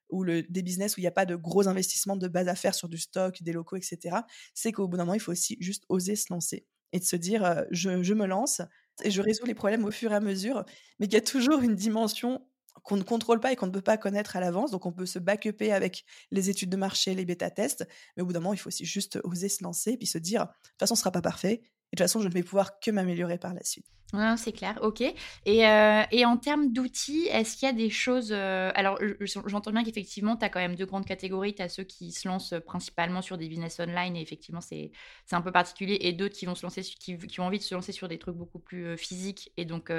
[0.09, 2.55] ou le, des business où il n'y a pas de gros investissements de base à
[2.55, 4.17] faire sur du stock, des locaux, etc.
[4.53, 7.15] C'est qu'au bout d'un moment, il faut aussi juste oser se lancer et de se
[7.17, 8.61] dire, je, je me lance,
[9.03, 10.63] et je résous les problèmes au fur et à mesure,
[10.99, 12.47] mais qu'il y a toujours une dimension
[12.83, 14.71] qu'on ne contrôle pas et qu'on ne peut pas connaître à l'avance.
[14.71, 18.33] Donc, on peut se backuper avec les études de marché, les bêta-tests, mais au bout
[18.33, 20.79] d'un moment, il faut aussi juste oser se lancer et puis se dire, de toute
[20.79, 23.37] façon, ce ne sera pas parfait, de toute façon, je ne vais pouvoir que m'améliorer
[23.37, 23.85] par la suite.
[24.37, 25.01] c'est clair, ok.
[25.45, 28.29] Et, euh, et en termes d'outils, est-ce qu'il y a des choses...
[28.31, 28.99] Euh, alors,
[29.45, 31.55] j'entends bien qu'effectivement, tu as quand même deux grandes catégories.
[31.55, 34.91] Tu as ceux qui se lancent principalement sur des business online, et effectivement, c'est
[35.31, 37.75] un peu particulier, et d'autres qui vont se lancer, qui, qui, ont envie de se
[37.75, 39.91] lancer sur des trucs beaucoup plus euh, physiques, et donc,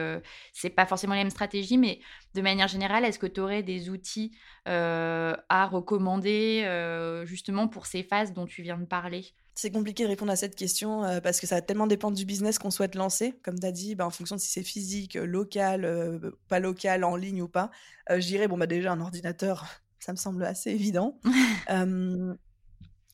[0.52, 2.00] c'est pas forcément la même stratégie, mais
[2.34, 4.32] de manière générale, est-ce que tu aurais des outils
[4.66, 9.34] à recommander, justement, pour ces phases dont tu viens de parler?
[9.56, 12.26] C'est compliqué de répondre à cette question euh, parce que ça va tellement dépendre du
[12.26, 13.40] business qu'on souhaite lancer.
[13.42, 16.60] Comme tu as dit, bah, en fonction de si c'est physique, euh, local, euh, pas
[16.60, 17.70] local, en ligne ou pas,
[18.10, 19.64] je dirais, bon, bah, déjà, un ordinateur,
[19.98, 21.18] ça me semble assez évident.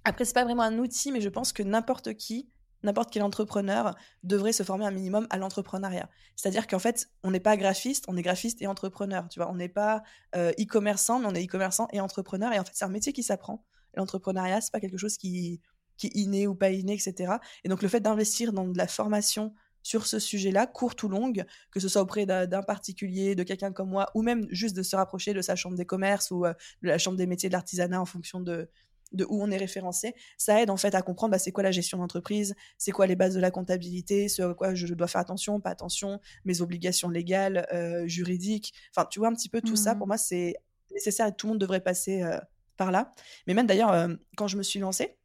[0.04, 2.50] après, c'est pas vraiment un outil, mais je pense que n'importe qui,
[2.82, 6.10] n'importe quel entrepreneur devrait se former un minimum à l'entrepreneuriat.
[6.34, 9.28] C'est-à-dire qu'en fait, on n'est pas graphiste, on est graphiste et entrepreneur.
[9.28, 10.02] Tu vois, on n'est pas
[10.34, 12.52] e-commerçant, mais on est e-commerçant et entrepreneur.
[12.52, 13.64] Et en fait, c'est un métier qui s'apprend.
[13.94, 15.60] L'entrepreneuriat, c'est pas quelque chose qui
[16.02, 17.34] qui est inné ou pas inné, etc.
[17.62, 21.44] Et donc le fait d'investir dans de la formation sur ce sujet-là, courte ou longue,
[21.70, 24.96] que ce soit auprès d'un particulier, de quelqu'un comme moi, ou même juste de se
[24.96, 28.00] rapprocher de sa chambre des commerces ou euh, de la chambre des métiers de l'artisanat
[28.00, 28.68] en fonction de,
[29.12, 31.72] de où on est référencé, ça aide en fait à comprendre bah, c'est quoi la
[31.72, 35.20] gestion d'entreprise, c'est quoi les bases de la comptabilité, ce à quoi je dois faire
[35.20, 38.72] attention, pas attention, mes obligations légales, euh, juridiques.
[38.94, 39.94] Enfin, tu vois un petit peu tout ça.
[39.94, 39.98] Mmh.
[39.98, 40.54] Pour moi, c'est
[40.92, 42.38] nécessaire et tout le monde devrait passer euh,
[42.76, 43.14] par là.
[43.46, 45.16] Mais même d'ailleurs, quand je me suis lancée,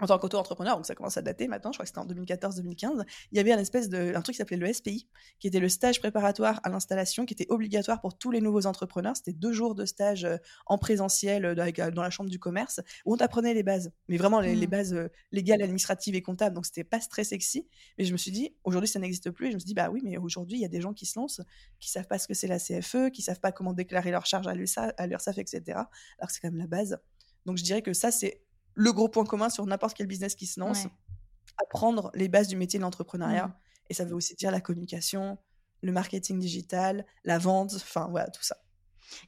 [0.00, 3.04] en tant qu'auto-entrepreneur, donc ça commence à dater maintenant, je crois que c'était en 2014-2015,
[3.30, 5.68] il y avait un espèce de un truc qui s'appelait le SPI, qui était le
[5.68, 9.16] stage préparatoire à l'installation, qui était obligatoire pour tous les nouveaux entrepreneurs.
[9.16, 12.80] C'était deux jours de stage euh, en présentiel euh, euh, dans la chambre du commerce,
[13.04, 14.66] où on t'apprenait les bases, mais vraiment les, mmh.
[14.66, 16.54] bases légales, administratives et comptables.
[16.54, 17.68] Donc c'était pas très sexy.
[17.98, 19.48] Mais je me suis dit, aujourd'hui ça n'existe plus.
[19.48, 21.06] Et je me suis dit, bah oui, mais aujourd'hui il y a des gens qui
[21.06, 21.40] se lancent,
[21.78, 24.46] qui savent pas ce que c'est la CFE, qui savent pas comment déclarer leur charge
[24.46, 25.62] à l'URSSAF, etc.
[25.68, 26.98] Alors que c'est quand même la base.
[27.46, 28.40] Donc je dirais que ça c'est
[28.74, 30.86] le gros point commun sur n'importe quel business qui se lance,
[31.58, 33.48] apprendre les bases du métier de l'entrepreneuriat.
[33.48, 33.54] Mmh.
[33.90, 35.38] Et ça veut aussi dire la communication,
[35.82, 38.56] le marketing digital, la vente, enfin voilà, tout ça.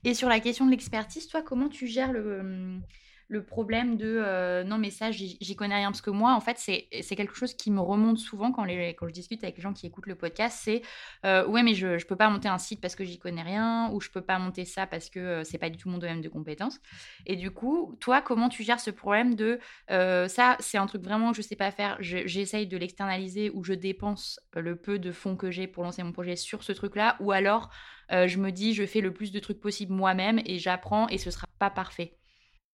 [0.04, 2.82] Et sur la question de l'expertise, toi, comment tu gères le, hum,
[3.28, 5.90] le problème de euh, non mais ça j'y connais rien.
[5.90, 9.10] Parce que moi en fait c'est quelque chose qui me remonte souvent quand, les, je
[9.10, 10.82] discute avec les gens qui écoutent le podcast c'est
[11.24, 13.90] euh, ouais mais je, je peux pas monter un site parce que j'y connais rien
[13.92, 16.20] ou je peux pas monter ça parce que euh, c'est pas du tout mon domaine
[16.20, 16.78] de compétences
[17.26, 19.58] et du coup toi comment tu gères ce problème de
[19.88, 23.72] ça c'est un truc vraiment que je sais pas faire j'essaye de l'externaliser ou je
[23.72, 27.16] dépense le peu de fonds que j'ai pour lancer mon projet sur ce truc là
[27.20, 27.70] ou alors
[28.10, 31.30] je me dis je fais le plus de trucs possible moi-même et j'apprends et ce
[31.30, 32.16] sera pas parfait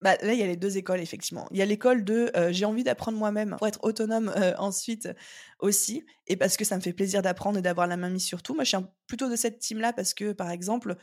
[0.03, 1.47] bah, là, il y a les deux écoles, effectivement.
[1.53, 5.09] Il y a l'école de euh, j'ai envie d'apprendre moi-même pour être autonome euh, ensuite
[5.61, 8.43] aussi, et parce que ça me fait plaisir d'apprendre et d'avoir la main mise sur
[8.43, 8.55] tout.
[8.55, 10.97] Moi, je suis plutôt de cette team-là parce que, par exemple,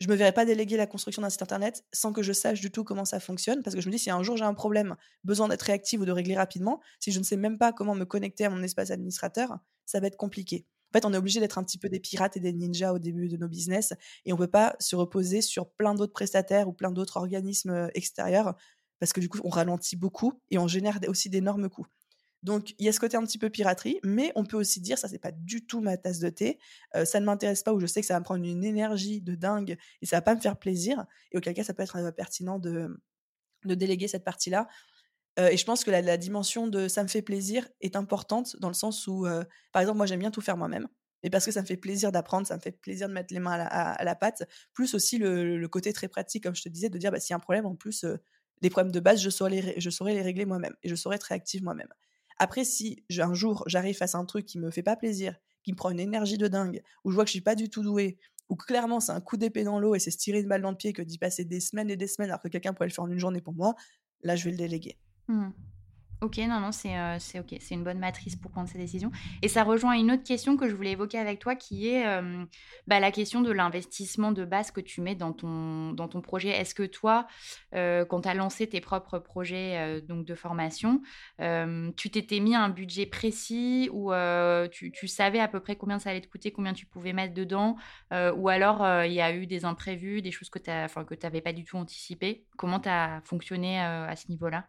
[0.00, 2.70] je me verrais pas déléguer la construction d'un site internet sans que je sache du
[2.70, 4.96] tout comment ça fonctionne, parce que je me dis, si un jour j'ai un problème,
[5.24, 8.04] besoin d'être réactive ou de régler rapidement, si je ne sais même pas comment me
[8.04, 10.66] connecter à mon espace administrateur, ça va être compliqué.
[10.90, 12.98] En fait, on est obligé d'être un petit peu des pirates et des ninjas au
[12.98, 13.92] début de nos business
[14.24, 17.88] et on peut pas se reposer sur plein d'autres prestataires ou plein d'autres organismes euh,
[17.94, 18.54] extérieurs
[18.98, 21.86] parce que du coup, on ralentit beaucoup et on génère aussi d'énormes coûts.
[22.42, 24.96] Donc, il y a ce côté un petit peu piraterie, mais on peut aussi dire,
[24.96, 26.58] ça, c'est pas du tout ma tasse de thé,
[26.94, 29.20] euh, ça ne m'intéresse pas ou je sais que ça va me prendre une énergie
[29.20, 31.04] de dingue et ça va pas me faire plaisir.
[31.32, 32.96] Et auquel cas, ça peut être euh, pertinent de,
[33.64, 34.68] de déléguer cette partie-là
[35.38, 38.74] et je pense que la, dimension de ça me fait plaisir est importante dans le
[38.74, 39.26] sens où,
[39.72, 40.88] par exemple, moi j'aime bien tout faire moi-même.
[41.22, 43.40] Et parce que ça me fait plaisir d'apprendre, ça me fait plaisir de mettre les
[43.40, 46.98] mains à la, pâte, plus aussi le, côté très pratique, comme je te disais, de
[46.98, 48.04] dire bah, s'il y a un problème, en plus,
[48.62, 51.16] les problèmes de base, je saurais les, je saurais les régler moi-même et je saurais
[51.16, 51.88] être réactive moi-même.
[52.38, 55.72] Après, si un jour j'arrive face à un truc qui me fait pas plaisir, qui
[55.72, 57.82] me prend une énergie de dingue, où je vois que je suis pas du tout
[57.82, 60.62] douée, où clairement c'est un coup d'épée dans l'eau et c'est se tirer une balle
[60.62, 62.88] dans le pied que d'y passer des semaines et des semaines alors que quelqu'un pourrait
[62.88, 63.74] le faire en une journée pour moi,
[64.22, 64.96] là je vais le déléguer.
[65.28, 65.50] Mmh.
[66.20, 69.12] Ok, non, non, c'est euh, ok, c'est une bonne matrice pour prendre ces décisions.
[69.40, 72.44] Et ça rejoint une autre question que je voulais évoquer avec toi, qui est euh,
[72.88, 76.48] bah, la question de l'investissement de base que tu mets dans ton, dans ton projet.
[76.48, 77.28] Est-ce que toi,
[77.72, 81.02] euh, quand tu as lancé tes propres projets donc de formation,
[81.38, 84.12] tu t'étais mis un budget précis ou
[84.72, 87.34] tu, tu, savais à peu près combien ça allait te coûter, combien tu pouvais mettre
[87.34, 87.76] dedans,
[88.10, 91.64] ou alors il y a eu des imprévus, des choses que tu n'avais pas du
[91.64, 92.44] tout anticipées?
[92.56, 94.68] Comment tu as fonctionné à ce niveau-là?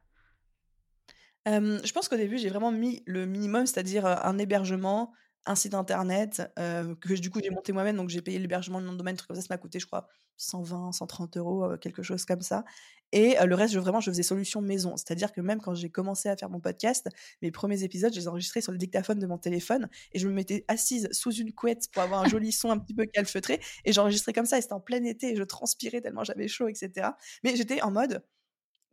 [1.49, 5.11] Je pense qu'au début, j'ai vraiment mis le minimum, c'est-à-dire un hébergement,
[5.45, 8.93] un site internet, que du coup j'ai monté moi-même, donc j'ai payé l'hébergement, le nom
[8.93, 10.07] de domaine, truc comme ça, ça m'a coûté, je crois,
[10.37, 12.63] 120, 130 euros, quelque chose comme ça.
[13.11, 14.95] Et le reste, je, vraiment, je faisais solution maison.
[14.95, 17.09] C'est-à-dire que même quand j'ai commencé à faire mon podcast,
[17.41, 20.33] mes premiers épisodes, je les enregistrais sur le dictaphone de mon téléphone et je me
[20.33, 23.93] mettais assise sous une couette pour avoir un joli son un petit peu calfeutré et
[23.93, 24.57] j'enregistrais comme ça.
[24.57, 27.09] Et c'était en plein été et je transpirais tellement j'avais chaud, etc.
[27.43, 28.23] Mais j'étais en mode,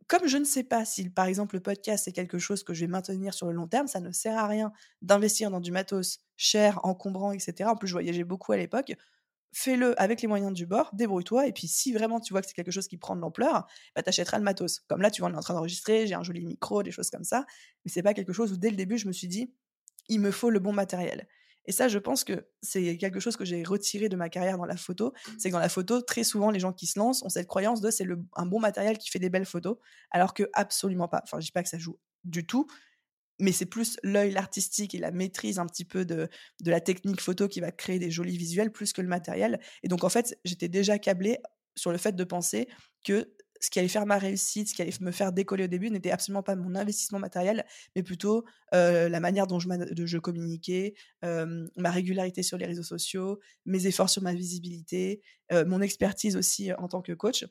[0.07, 2.81] comme je ne sais pas si, par exemple, le podcast est quelque chose que je
[2.81, 6.19] vais maintenir sur le long terme, ça ne sert à rien d'investir dans du matos
[6.37, 7.69] cher, encombrant, etc.
[7.69, 8.93] En plus, je voyageais beaucoup à l'époque.
[9.53, 12.53] Fais-le avec les moyens du bord, débrouille-toi, et puis si vraiment tu vois que c'est
[12.53, 13.65] quelque chose qui prend de l'ampleur,
[13.95, 14.81] bah, t'achèteras le matos.
[14.87, 17.09] Comme là, tu vois, on est en train d'enregistrer, j'ai un joli micro, des choses
[17.09, 17.45] comme ça,
[17.83, 19.51] mais c'est pas quelque chose où dès le début, je me suis dit,
[20.09, 21.27] il me faut le bon matériel.
[21.67, 24.65] Et ça, je pense que c'est quelque chose que j'ai retiré de ma carrière dans
[24.65, 25.13] la photo.
[25.37, 27.81] C'est que dans la photo, très souvent, les gens qui se lancent ont cette croyance
[27.81, 29.77] de c'est un bon matériel qui fait des belles photos,
[30.11, 31.21] alors que absolument pas.
[31.23, 32.67] Enfin, je dis pas que ça joue du tout,
[33.39, 36.29] mais c'est plus l'œil, l'artistique et la maîtrise un petit peu de,
[36.61, 39.59] de la technique photo qui va créer des jolis visuels plus que le matériel.
[39.83, 41.37] Et donc, en fait, j'étais déjà câblée
[41.75, 42.67] sur le fait de penser
[43.05, 45.89] que ce qui allait faire ma réussite, ce qui allait me faire décoller au début,
[45.89, 47.65] n'était absolument pas mon investissement matériel,
[47.95, 54.09] mais plutôt la manière dont je, communiquais, ma régularité sur les réseaux sociaux, mes efforts
[54.09, 57.45] sur ma visibilité, mon expertise aussi en tant que coach.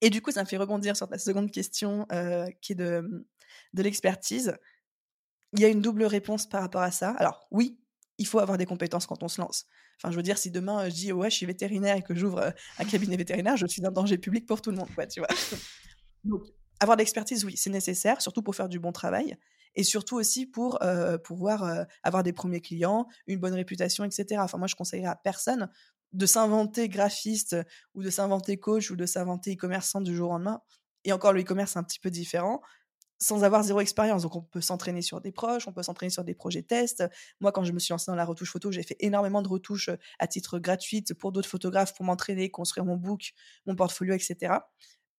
[0.00, 2.06] Et du coup, ça me fait rebondir sur ta seconde question,
[2.60, 3.26] qui est de,
[3.72, 4.56] de l'expertise.
[5.52, 7.10] Il y a une double réponse par rapport à ça.
[7.10, 7.78] Alors oui,
[8.18, 9.66] il faut avoir des compétences quand on se lance.
[9.96, 12.52] Enfin, je veux dire, si demain je dis ouais, je suis vétérinaire et que j'ouvre
[12.78, 15.28] un cabinet vétérinaire, je suis d'un danger public pour tout le monde, quoi, tu vois.
[16.24, 16.42] Donc,
[16.80, 19.36] avoir de l'expertise, oui, c'est nécessaire, surtout pour faire du bon travail
[19.76, 20.78] et surtout aussi pour
[21.24, 24.40] pouvoir avoir des premiers clients, une bonne réputation, etc.
[24.40, 25.68] Enfin, moi, je conseillerais à personne
[26.12, 27.56] de s'inventer graphiste
[27.94, 30.60] ou de s'inventer coach ou de s'inventer e-commerçant du jour au lendemain.
[31.04, 32.62] Et encore, le e-commerce, c'est un petit peu différent
[33.18, 34.22] sans avoir zéro expérience.
[34.22, 37.04] Donc, on peut s'entraîner sur des proches, on peut s'entraîner sur des projets tests.
[37.40, 39.90] Moi, quand je me suis lancée dans la retouche photo, j'ai fait énormément de retouches
[40.18, 43.32] à titre gratuite pour d'autres photographes, pour m'entraîner, construire mon book,
[43.66, 44.54] mon portfolio, etc.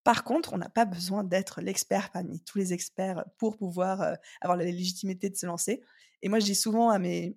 [0.04, 4.58] Par contre, on n'a pas besoin d'être l'expert parmi tous les experts pour pouvoir avoir
[4.58, 5.82] la légitimité de se lancer.
[6.22, 7.36] Et moi, je dis souvent à mes,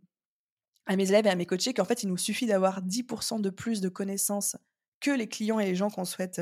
[0.86, 3.50] à mes élèves et à mes coachés qu'en fait, il nous suffit d'avoir 10% de
[3.50, 4.56] plus de connaissances
[5.00, 6.40] que les clients et les gens qu'on souhaite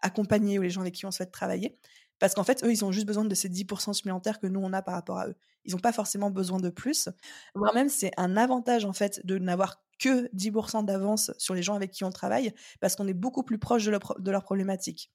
[0.00, 1.78] accompagner ou les gens avec qui on souhaite travailler.
[2.18, 4.72] Parce qu'en fait, eux, ils ont juste besoin de ces 10% supplémentaires que nous, on
[4.72, 5.36] a par rapport à eux.
[5.64, 7.08] Ils n'ont pas forcément besoin de plus.
[7.54, 11.74] Voire même, c'est un avantage, en fait, de n'avoir que 10% d'avance sur les gens
[11.74, 15.10] avec qui on travaille, parce qu'on est beaucoup plus proche de, leur, de leurs problématiques.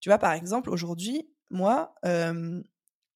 [0.00, 1.94] Tu vois, par exemple, aujourd'hui, moi,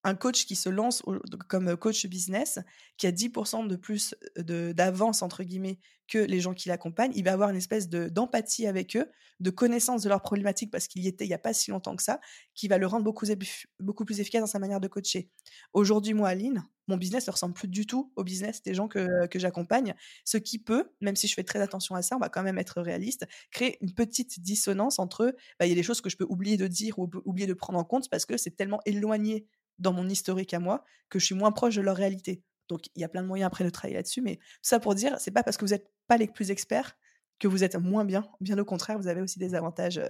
[0.05, 1.03] un coach qui se lance
[1.49, 2.59] comme coach business,
[2.97, 7.33] qui a 10% de plus d'avance, entre guillemets, que les gens qui l'accompagnent, il va
[7.33, 11.25] avoir une espèce d'empathie avec eux, de connaissance de leurs problématiques, parce qu'il y était
[11.25, 12.21] il n'y a pas si longtemps que ça,
[12.55, 13.27] qui va le rendre beaucoup,
[13.81, 15.31] beaucoup plus efficace dans sa manière de coacher.
[15.73, 19.27] Aujourd'hui, moi, Aline, mon business ne ressemble plus du tout au business des gens que,
[19.27, 22.29] que j'accompagne, ce qui peut, même si je fais très attention à ça, on va
[22.29, 26.03] quand même être réaliste, créer une petite dissonance entre, bah, il y a des choses
[26.03, 28.55] que je peux oublier de dire ou oublier de prendre en compte parce que c'est
[28.55, 29.47] tellement éloigné
[29.79, 32.43] dans mon historique à moi que je suis moins proche de leur réalité.
[32.69, 35.19] Donc il y a plein de moyens après de travailler là-dessus, mais ça pour dire,
[35.19, 36.97] c'est pas parce que vous n'êtes pas les plus experts
[37.39, 38.27] que vous êtes moins bien.
[38.41, 39.99] Bien au contraire, vous avez aussi des avantages.
[39.99, 40.09] Euh,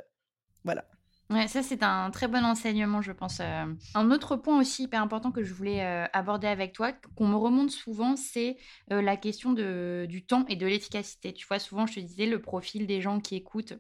[0.65, 0.85] voilà.
[1.31, 3.41] Ouais, ça c'est un très bon enseignement, je pense.
[3.41, 5.81] Un autre point aussi hyper important que je voulais
[6.13, 10.67] aborder avec toi, qu'on me remonte souvent, c'est la question de, du temps et de
[10.67, 11.33] l'efficacité.
[11.33, 13.73] Tu vois, souvent je te disais le profil des gens qui écoutent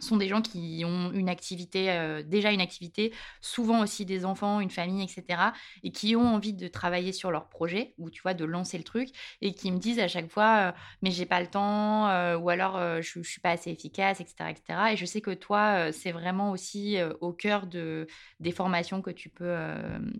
[0.00, 4.60] sont des gens qui ont une activité, euh, déjà une activité, souvent aussi des enfants,
[4.60, 5.52] une famille, etc.
[5.82, 8.84] Et qui ont envie de travailler sur leur projet, ou tu vois, de lancer le
[8.84, 9.08] truc,
[9.40, 12.48] et qui me disent à chaque fois, euh, mais j'ai pas le temps, euh, ou
[12.50, 14.78] alors je, je suis pas assez efficace, etc., etc.
[14.92, 18.06] Et je sais que toi, c'est vraiment aussi au cœur de,
[18.40, 19.56] des formations que tu peux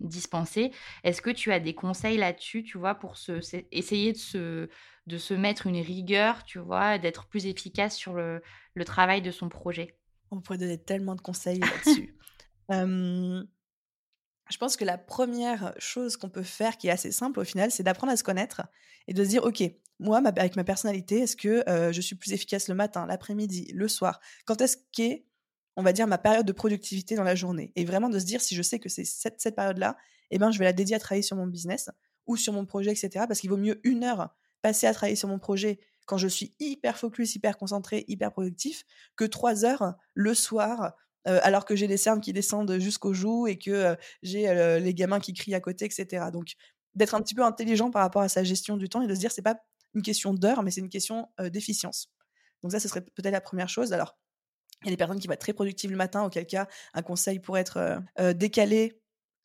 [0.01, 0.73] dispenser.
[1.05, 4.69] Est-ce que tu as des conseils là-dessus, tu vois, pour se, essayer de se
[5.09, 8.43] de se mettre une rigueur, tu vois, d'être plus efficace sur le,
[8.85, 9.99] travail de son projet
[10.31, 12.17] On pourrait donner tellement de conseils là-dessus.
[14.51, 17.71] je pense que la première chose qu'on peut faire, qui est assez simple au final,
[17.71, 18.63] c'est d'apprendre à se connaître
[19.07, 19.63] et de se dire, OK,
[20.01, 24.21] moi, avec ma personnalité, est-ce que je suis plus efficace le matin, l'après-midi, le soir?
[24.45, 25.25] Quand est-ce qu'est,
[25.77, 27.73] on va dire, ma période de productivité dans la journée?
[27.77, 29.97] Et vraiment de se dire, si je sais que c'est cette, cette période-là,
[30.31, 31.91] eh ben, je vais la dédier à travailler sur mon business
[32.27, 33.25] ou sur mon projet, etc.
[33.27, 36.55] Parce qu'il vaut mieux une heure passer à travailler sur mon projet quand je suis
[36.59, 40.95] hyper focus, hyper concentré, hyper productif, que trois heures le soir,
[41.27, 44.79] euh, alors que j'ai des cernes qui descendent jusqu'aux joues et que euh, j'ai euh,
[44.79, 46.31] les gamins qui crient à côté, etc.
[46.33, 46.55] Donc,
[46.95, 49.21] d'être un petit peu intelligent par rapport à sa gestion du temps et de se
[49.21, 49.61] dire, c'est pas
[49.95, 52.11] une question d'heure, mais c'est une question d'efficience.
[52.63, 53.93] Donc ça, ce serait peut-être la première chose.
[53.93, 54.19] Alors,
[54.83, 57.03] il y a des personnes qui vont être très productives le matin, auquel cas, un
[57.03, 58.03] conseil pourrait être
[58.35, 59.01] décalé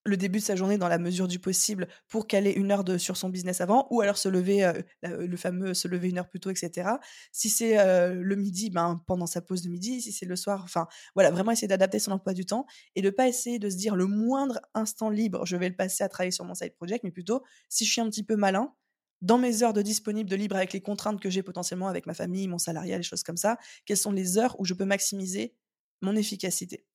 [0.06, 2.98] le début de sa journée dans la mesure du possible pour caler une heure de,
[2.98, 6.28] sur son business avant, ou alors se lever, euh, le fameux se lever une heure
[6.28, 7.00] plus tôt, etc.
[7.32, 10.62] Si c'est euh, le midi, ben, pendant sa pause de midi, si c'est le soir,
[10.64, 13.78] enfin voilà, vraiment essayer d'adapter son emploi du temps et de pas essayer de se
[13.78, 17.04] dire le moindre instant libre, je vais le passer à travailler sur mon side project,
[17.04, 18.74] mais plutôt si je suis un petit peu malin,
[19.22, 22.14] dans mes heures de disponible, de libre avec les contraintes que j'ai potentiellement avec ma
[22.14, 25.56] famille, mon salariat, les choses comme ça, quelles sont les heures où je peux maximiser
[26.02, 26.86] mon efficacité?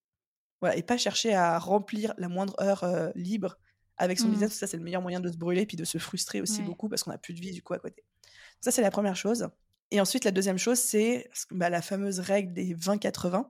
[0.61, 3.59] Voilà, et pas chercher à remplir la moindre heure libre
[3.97, 4.31] avec son mmh.
[4.31, 4.53] business.
[4.55, 7.03] Ça, c'est le meilleur moyen de se brûler puis de se frustrer aussi beaucoup parce
[7.03, 8.05] qu'on n'a plus de vie du coup à côté.
[8.61, 9.49] Ça, c'est la première chose.
[9.91, 13.47] Et ensuite, la deuxième chose, c'est bah, la fameuse règle des 20-80.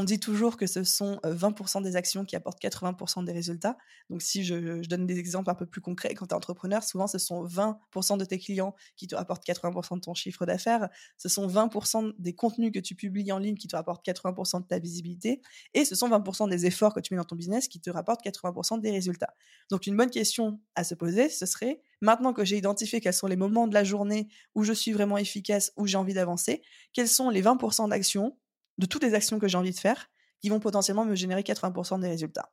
[0.00, 3.76] On dit toujours que ce sont 20% des actions qui apportent 80% des résultats.
[4.08, 7.06] Donc, si je, donne des exemples un peu plus concrets, quand tu es entrepreneur, souvent
[7.06, 10.88] ce sont 20% de tes clients qui te rapportent 80% de ton chiffre d'affaires.
[11.18, 14.66] Ce sont 20% des contenus que tu publies en ligne qui te rapportent 80% de
[14.66, 15.42] ta visibilité.
[15.74, 18.24] Et ce sont 20% des efforts que tu mets dans ton business qui te rapportent
[18.24, 19.34] 80% des résultats.
[19.70, 23.26] Donc, une bonne question à se poser, ce serait, maintenant que j'ai identifié quels sont
[23.26, 26.62] les moments de la journée où je suis vraiment efficace, où j'ai envie d'avancer,
[26.94, 28.38] quels sont les 20% d'actions
[28.80, 32.00] de toutes les actions que j'ai envie de faire qui vont potentiellement me générer 80%
[32.00, 32.50] des résultats.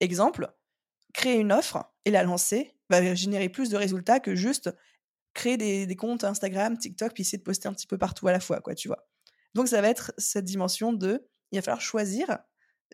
[0.00, 0.50] Exemple,
[1.12, 4.70] créer une offre et la lancer va générer plus de résultats que juste
[5.34, 8.40] créer des, comptes Instagram, TikTok, puis essayer de poster un petit peu partout à la
[8.40, 9.06] fois, quoi, tu vois.
[9.54, 12.38] Donc ça va être cette dimension de, il va falloir choisir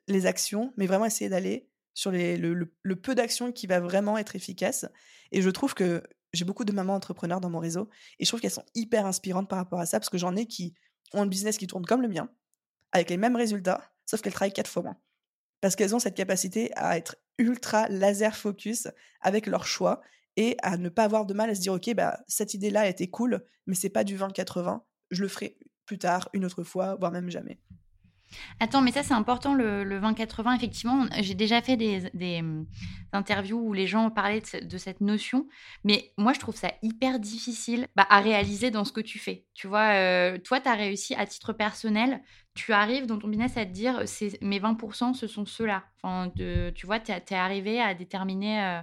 [0.09, 2.37] les actions, mais vraiment essayer d'aller sur le,
[2.83, 4.87] le, peu d'actions qui va vraiment être efficace.
[5.31, 8.41] Et je trouve que j'ai beaucoup de mamans entrepreneurs dans mon réseau, et je trouve
[8.41, 10.75] qu'elles sont hyper inspirantes par rapport à ça, parce que j'en ai qui
[11.13, 12.29] ont un business qui tourne comme le mien,
[12.93, 14.97] avec les mêmes résultats, sauf qu'elles travaillent quatre fois moins.
[15.61, 18.89] Parce qu'elles ont cette capacité à être ultra laser focus
[19.21, 20.01] avec leur choix
[20.37, 22.89] et à ne pas avoir de mal à se dire ok bah cette idée là
[22.89, 26.95] était cool mais c'est pas du 20-80 je le ferai plus tard une autre fois
[26.95, 27.61] voire même jamais
[28.61, 30.57] Attends, mais ça c'est important le, le 20-80.
[30.57, 32.67] Effectivement, j'ai déjà fait des, mmh,
[33.13, 35.47] interviews où les gens parlaient de, cette notion,
[35.85, 39.47] mais moi je trouve ça hyper difficile bah, à réaliser dans ce que tu fais.
[39.55, 42.23] Tu vois, euh, toi tu as réussi à titre personnel,
[42.55, 44.05] tu arrives dans ton business à te dire
[44.41, 45.85] mes 20% ce sont ceux-là.
[46.03, 46.31] Enfin,
[46.75, 48.81] tu vois, tu es, arrivé à déterminer euh,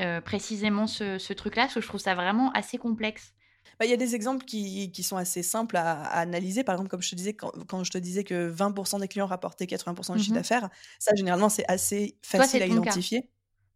[0.00, 3.34] euh, précisément ce, ce truc-là, parce que je trouve ça vraiment assez complexe.
[3.78, 6.64] Bah, il y a des exemples qui, qui sont assez simples à, analyser.
[6.64, 9.26] Par exemple, comme je te disais, quand, quand je te disais que 20% des clients
[9.26, 13.30] rapportaient 80% du chiffre mmh d'affaires, ça, généralement, c'est assez facile à identifier.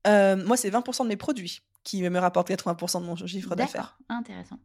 [0.08, 3.96] Euh, moi, c'est 20% de mes produits qui me rapportent 80% de mon chiffre d'affaires.
[4.08, 4.58] Intéressant.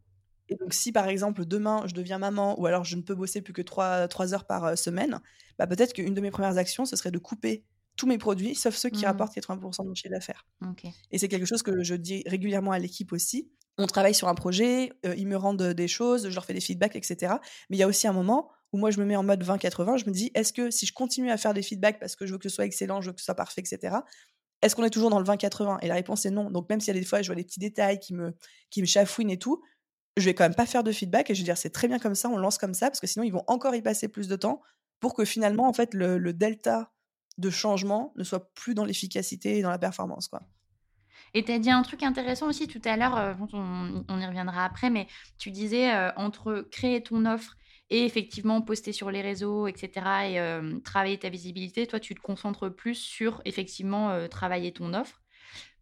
[0.50, 3.42] Et donc, si par exemple, demain, je deviens maman ou alors je ne peux bosser
[3.42, 5.20] plus que 3, 3 heures par euh, semaine,
[5.58, 8.76] bah, peut-être qu'une de mes premières actions, ce serait de couper tous mes produits, sauf
[8.76, 9.08] ceux qui mmh.
[9.08, 10.46] rapportent 80% de mon chiffre d'affaires.
[11.12, 14.36] Et c'est quelque chose que je dis régulièrement à l'équipe aussi on travaille sur un
[14.36, 17.36] projet, euh, ils me rendent des choses, je leur fais des feedbacks, etc.
[17.70, 19.98] Mais il y a aussi un moment où moi je me mets en mode 20-80,
[19.98, 22.34] je me dis est-ce que si je continue à faire des feedbacks parce que je
[22.34, 23.98] veux que ce soit excellent, je veux que ce soit parfait, etc.,
[24.64, 26.50] est-ce qu'on est toujours dans le 20-80 Et la réponse est non.
[26.50, 28.34] Donc même s'il y a des fois je vois des petits détails qui me,
[28.72, 29.62] qui me chafouinent et tout,
[30.18, 32.00] je vais quand même pas faire de feedback et je vais dire c'est très bien
[32.00, 34.28] comme ça, on lance comme ça, parce que sinon ils vont encore y passer plus
[34.28, 34.62] de temps
[35.00, 36.92] pour que finalement en fait le, delta
[37.38, 40.28] de changement ne soit plus dans l'efficacité et dans la performance.
[40.28, 40.42] quoi.
[41.34, 44.66] Et tu as dit un truc intéressant aussi tout à l'heure, euh, on, y reviendra
[44.66, 47.56] après, mais tu disais euh, entre créer ton offre
[47.90, 49.92] et effectivement poster sur les réseaux, etc.,
[50.30, 55.22] et euh, travailler ta visibilité, toi, tu te concentres plus sur effectivement travailler ton offre.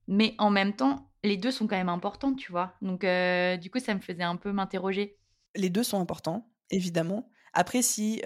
[0.08, 2.76] Mais en même temps, les deux sont quand même importants, tu vois.
[2.82, 5.18] Donc, du coup, ça me faisait un peu m'interroger.
[5.56, 7.30] Les deux sont importants, évidemment.
[7.54, 8.22] Après, si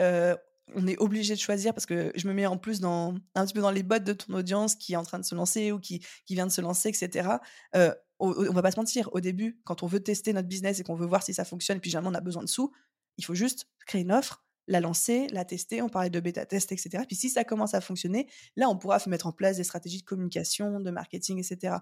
[0.76, 3.54] on est obligé de choisir parce que je me mets en plus dans un petit
[3.54, 5.80] peu dans les bottes de ton audience qui est en train de se lancer ou
[5.80, 7.30] qui, vient de se lancer, etc.
[7.76, 10.84] Euh, on, va pas se mentir, au début, quand on veut tester notre business et
[10.84, 12.72] qu'on veut voir si ça fonctionne, et puis généralement on a besoin de sous,
[13.18, 16.72] il faut juste créer une offre, la lancer, la tester, on parlait de bêta test,
[16.72, 17.04] etc.
[17.06, 20.06] Puis si ça commence à fonctionner, là on pourra mettre en place des stratégies de
[20.06, 21.78] communication, de marketing, etc.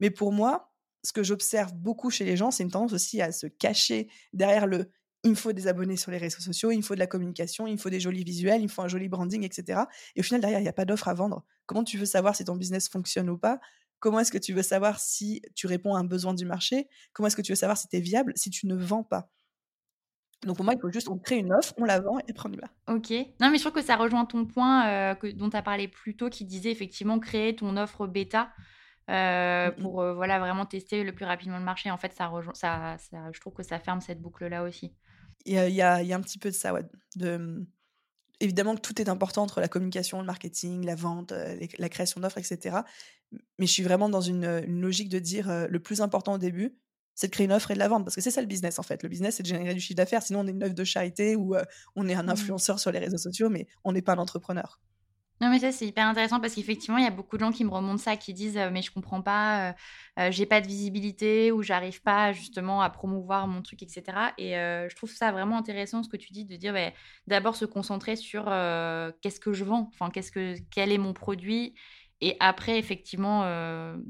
[0.00, 0.72] Mais pour moi,
[1.04, 4.66] ce que j'observe beaucoup chez les gens, c'est une tendance aussi à se cacher derrière
[4.66, 4.90] le
[5.24, 7.68] il me faut des abonnés sur les réseaux sociaux, il me faut de la communication,
[7.68, 9.82] il me faut des jolis visuels, il me faut un joli branding, etc.
[10.16, 11.44] Et au final, derrière, il n'y a pas d'offre à vendre.
[11.66, 13.60] Comment tu veux savoir si ton business fonctionne ou pas?
[14.00, 16.88] Comment est-ce que tu veux savoir si tu réponds à un besoin du marché?
[17.12, 19.30] Comment est-ce que tu veux savoir si tu es viable si tu ne vends pas?
[20.44, 22.48] Donc pour moi, il faut juste on crée une offre, on la vend et après
[22.48, 22.68] on y va.
[22.88, 23.10] Ok.
[23.40, 25.88] Non, mais je trouve que ça rejoint ton point euh, que, dont tu as parlé
[25.88, 28.50] plus tôt qui disait effectivement créer ton offre bêta.
[29.10, 31.90] euh, pour voilà, vraiment tester le plus rapidement le marché.
[31.90, 34.94] En fait, ça, ça, ça je trouve que ça ferme cette boucle-là aussi.
[35.44, 36.82] Il y a, y, a, y a, un petit peu de ça, ouais.
[37.16, 37.66] De, mmh,
[38.40, 41.32] évidemment que tout est important entre la communication, le marketing, la vente,
[41.78, 42.78] la création d'offres, etc.
[43.58, 46.76] Mais je suis vraiment dans une, une logique de dire le plus important au début,
[47.14, 48.04] c'est de créer une offre et de la vendre.
[48.04, 49.02] Parce que c'est ça le business, en fait.
[49.02, 50.22] Le business, c'est de générer du chiffre d'affaires.
[50.22, 51.54] Sinon, on est une œuvre de charité ou
[51.96, 52.30] on est un mmh.
[52.30, 54.80] influenceur sur les réseaux sociaux, mais on n'est pas un entrepreneur.
[55.42, 57.64] Non, mais ça, c'est hyper intéressant parce qu'effectivement, il y a beaucoup de gens qui
[57.64, 59.74] me remontent ça, qui disent Mais je comprends pas,
[60.30, 64.04] j'ai pas de visibilité ou j'arrive pas justement à promouvoir mon truc, etc.
[64.38, 66.92] Et je trouve ça vraiment intéressant ce que tu dis de dire bah,
[67.26, 68.44] d'abord se concentrer sur
[69.20, 71.74] qu'est-ce que je vends, enfin, qu'est-ce que, quel est mon produit.
[72.22, 73.42] Et après, effectivement,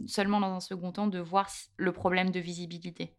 [0.06, 3.16] seulement dans un second temps, de voir le problème de visibilité.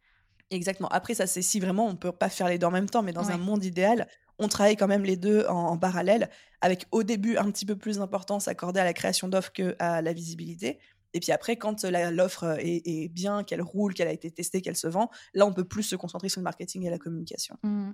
[0.52, 0.88] Exactement.
[0.90, 3.12] Après, ça, c'est si vraiment on peut pas faire les deux en même temps, mais
[3.12, 6.30] dans un monde idéal, on travaille quand même les deux en, parallèle,
[6.62, 10.14] avec au début un petit peu plus d'importance accordée à la création d'offres qu'à la
[10.14, 10.78] visibilité.
[11.16, 14.88] Et puis après, quand l'offre est, bien, qu'elle roule, qu'elle a été testée, qu'elle se
[14.88, 17.58] vend, là, on peut plus se concentrer sur le marketing et la communication.
[17.64, 17.94] Mmh.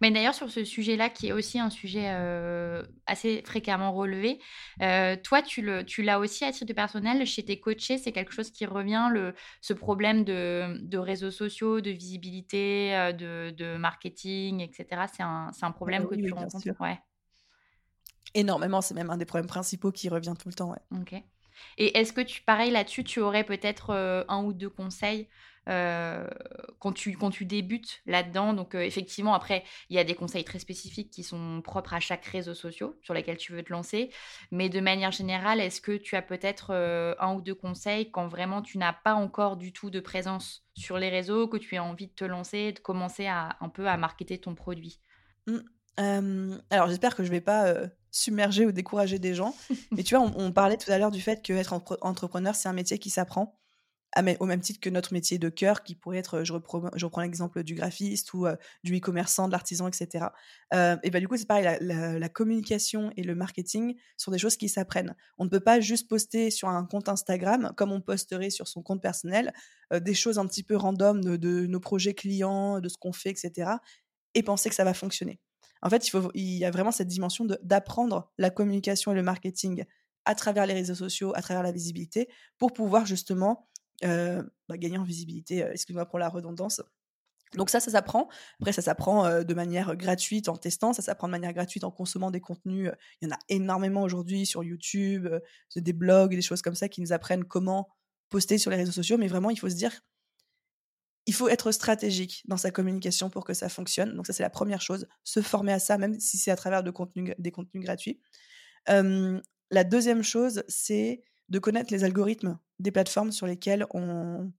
[0.00, 4.40] Mais d'ailleurs, sur ce sujet-là, qui est aussi un sujet euh, assez fréquemment relevé,
[4.82, 8.12] euh, toi, tu, le, tu l'as aussi à titre de personnel chez tes coachés, c'est
[8.12, 13.50] quelque chose qui revient, le, ce problème de, de réseaux sociaux, de visibilité, euh, de,
[13.50, 15.02] de, marketing, etc.
[15.12, 16.80] C'est un, c'est un problème que tu rencontres?
[16.80, 16.98] ouais.
[18.34, 20.70] Énormément, c'est même un des problèmes principaux qui revient tout le temps.
[20.70, 21.00] Ouais.
[21.00, 21.14] Ok.
[21.78, 23.94] Et est-ce que tu, pareil là-dessus, tu aurais peut-être
[24.28, 25.26] un ou deux conseils
[25.68, 26.28] euh,
[26.78, 28.54] quand, tu, quand tu débutes là-dedans.
[28.54, 32.00] Donc, euh, effectivement, après, il y a des conseils très spécifiques qui sont propres à
[32.00, 34.10] chaque réseau social sur lesquels tu veux te lancer.
[34.52, 38.28] Mais de manière générale, est-ce que tu as peut-être euh, un ou deux conseils quand
[38.28, 41.82] vraiment tu n'as pas encore du tout de présence sur les réseaux, que tu as
[41.82, 45.00] envie de te lancer, de commencer à, un peu à marketer ton produit?
[45.46, 47.74] Mmh, Alors, j'espère que je ne vais pas
[48.12, 49.54] submerger ou décourager des gens.
[49.90, 52.72] Mais tu vois, on, on parlait tout à l'heure du fait qu'être entrepreneur, c'est un
[52.72, 53.58] métier qui s'apprend
[54.40, 57.74] au même titre que notre métier de cœur, qui pourrait être, je reprends, l'exemple du
[57.74, 58.46] graphiste ou
[58.84, 60.26] du e-commerçant, de l'artisan, etc.
[60.72, 64.68] et ben du coup, c'est pareil, la, communication et le marketing sont des choses qui
[64.68, 65.14] s'apprennent.
[65.38, 68.82] On ne peut pas juste poster sur un compte Instagram, comme on posterait sur son
[68.82, 69.52] compte personnel,
[69.92, 73.70] des choses un petit peu random de, nos projets clients, de ce qu'on fait, etc.
[74.34, 75.40] et penser que ça va fonctionner.
[75.82, 79.84] En fait, il y a vraiment cette dimension d'apprendre la communication et le marketing
[80.24, 83.68] à travers les réseaux sociaux, à travers la visibilité, pour pouvoir justement
[84.02, 86.82] bah, gagner en visibilité, excuse-moi pour la redondance.
[87.54, 88.28] Donc ça, ça s'apprend.
[88.60, 92.30] Après, ça s'apprend de manière gratuite en testant, ça s'apprend de manière gratuite en consommant
[92.30, 92.90] des contenus.
[93.20, 95.28] Il y en a énormément aujourd'hui sur YouTube,
[95.76, 97.88] des blogs, des choses comme ça qui nous apprennent comment
[98.28, 99.16] poster sur les réseaux sociaux.
[99.16, 99.92] Mais vraiment, il faut se dire,
[101.26, 104.14] il faut être stratégique dans sa communication pour que ça fonctionne.
[104.16, 105.06] Donc ça, c'est la première chose.
[105.22, 106.92] Se former à ça, même si c'est à travers de
[107.38, 108.20] des contenus gratuits.
[108.88, 114.50] la deuxième chose, c'est de connaître les algorithmes des plateformes sur lesquelles on,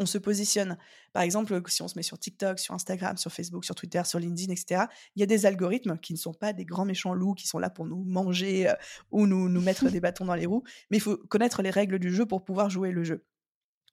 [0.00, 0.78] on se positionne.
[1.12, 4.18] Par exemple, si on se met sur TikTok, sur Instagram, sur Facebook, sur Twitter, sur
[4.18, 4.84] LinkedIn, etc.,
[5.14, 7.58] il y a des algorithmes qui ne sont pas des grands méchants loups qui sont
[7.58, 8.74] là pour nous manger euh,
[9.10, 11.98] ou nous, nous mettre des bâtons dans les roues, mais il faut connaître les règles
[11.98, 13.24] du jeu pour pouvoir jouer le jeu.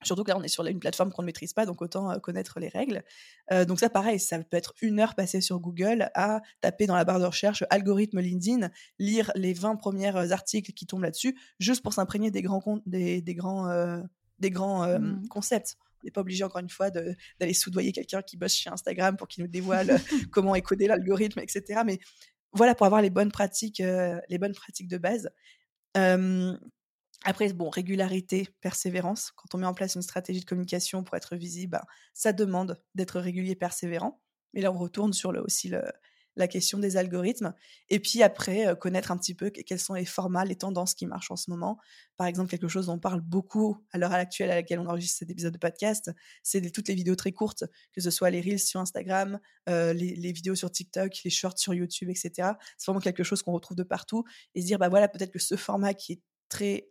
[0.04, 2.60] Surtout que là, on est sur une plateforme qu'on ne maîtrise pas, donc autant connaître
[2.60, 3.04] les règles.
[3.52, 6.96] Euh, donc ça, pareil, ça peut être une heure passée sur Google à taper dans
[6.96, 8.70] la barre de recherche algorithme LinkedIn,
[9.00, 13.34] lire les 20 premiers articles qui tombent là-dessus, juste pour s'imprégner des grands, des, des
[13.34, 14.04] grands,
[14.40, 15.28] des grands mmh.
[15.30, 15.78] concepts.
[16.04, 19.28] On n'est pas obligé, encore une fois, d'aller soudoyer quelqu'un qui bosse chez Instagram pour
[19.28, 20.00] qu'il nous dévoile
[20.32, 21.82] comment écoder l'algorithme, etc.
[21.84, 22.00] Mais
[22.54, 25.32] voilà, pour avoir les bonnes pratiques, les bonnes pratiques de base.
[27.24, 29.32] Après, bon, régularité, persévérance.
[29.36, 31.82] Quand on met en place une stratégie de communication pour être visible, ben,
[32.14, 34.22] ça demande d'être régulier, persévérant.
[34.54, 35.84] Mais là, on retourne sur aussi le,
[36.38, 37.54] la question des algorithmes.
[37.90, 41.06] Et puis après, euh, connaître un petit peu quels sont les formats, les tendances qui
[41.06, 41.78] marchent en ce moment.
[42.16, 45.20] Par exemple, quelque chose dont on parle beaucoup à l'heure actuelle à laquelle on enregistre
[45.20, 46.12] cet épisode de podcast,
[46.44, 50.16] c'est toutes les vidéos très courtes, que ce soit les reels sur Instagram, euh, les,
[50.16, 52.52] les, vidéos sur TikTok, les shorts sur YouTube, etc.
[52.78, 54.24] C'est vraiment quelque chose qu'on retrouve de partout.
[54.56, 56.88] Et se dire, bah voilà, peut-être que ce format qui est très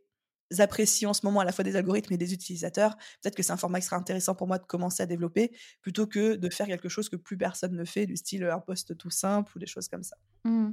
[0.59, 3.53] apprécient en ce moment à la fois des algorithmes et des utilisateurs, peut-être que c'est
[3.53, 6.66] un format qui sera intéressant pour moi de commencer à développer plutôt que de faire
[6.66, 9.66] quelque chose que plus personne ne fait, du style un post tout simple ou des
[9.66, 10.16] choses comme ça.
[10.44, 10.70] Mmh.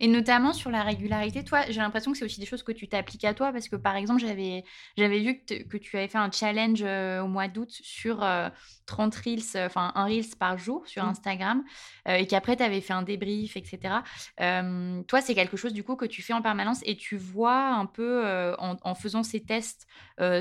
[0.00, 2.88] Et notamment sur la régularité, toi, j'ai l'impression que c'est aussi des choses que tu
[2.88, 4.64] t'appliques à toi parce que par exemple, j'avais,
[4.96, 9.20] j'avais vu que, tu avais fait un challenge euh, au mois d'août sur 30 euh,
[9.24, 11.08] reels, euh, enfin un reels par jour sur mmh.
[11.08, 11.64] Instagram
[12.06, 14.02] et qu'après tu avais fait un débrief, etc.
[14.38, 17.86] toi, c'est quelque chose du coup que tu fais en permanence et tu vois un
[17.86, 18.24] peu
[18.58, 19.86] en, faisant ces tests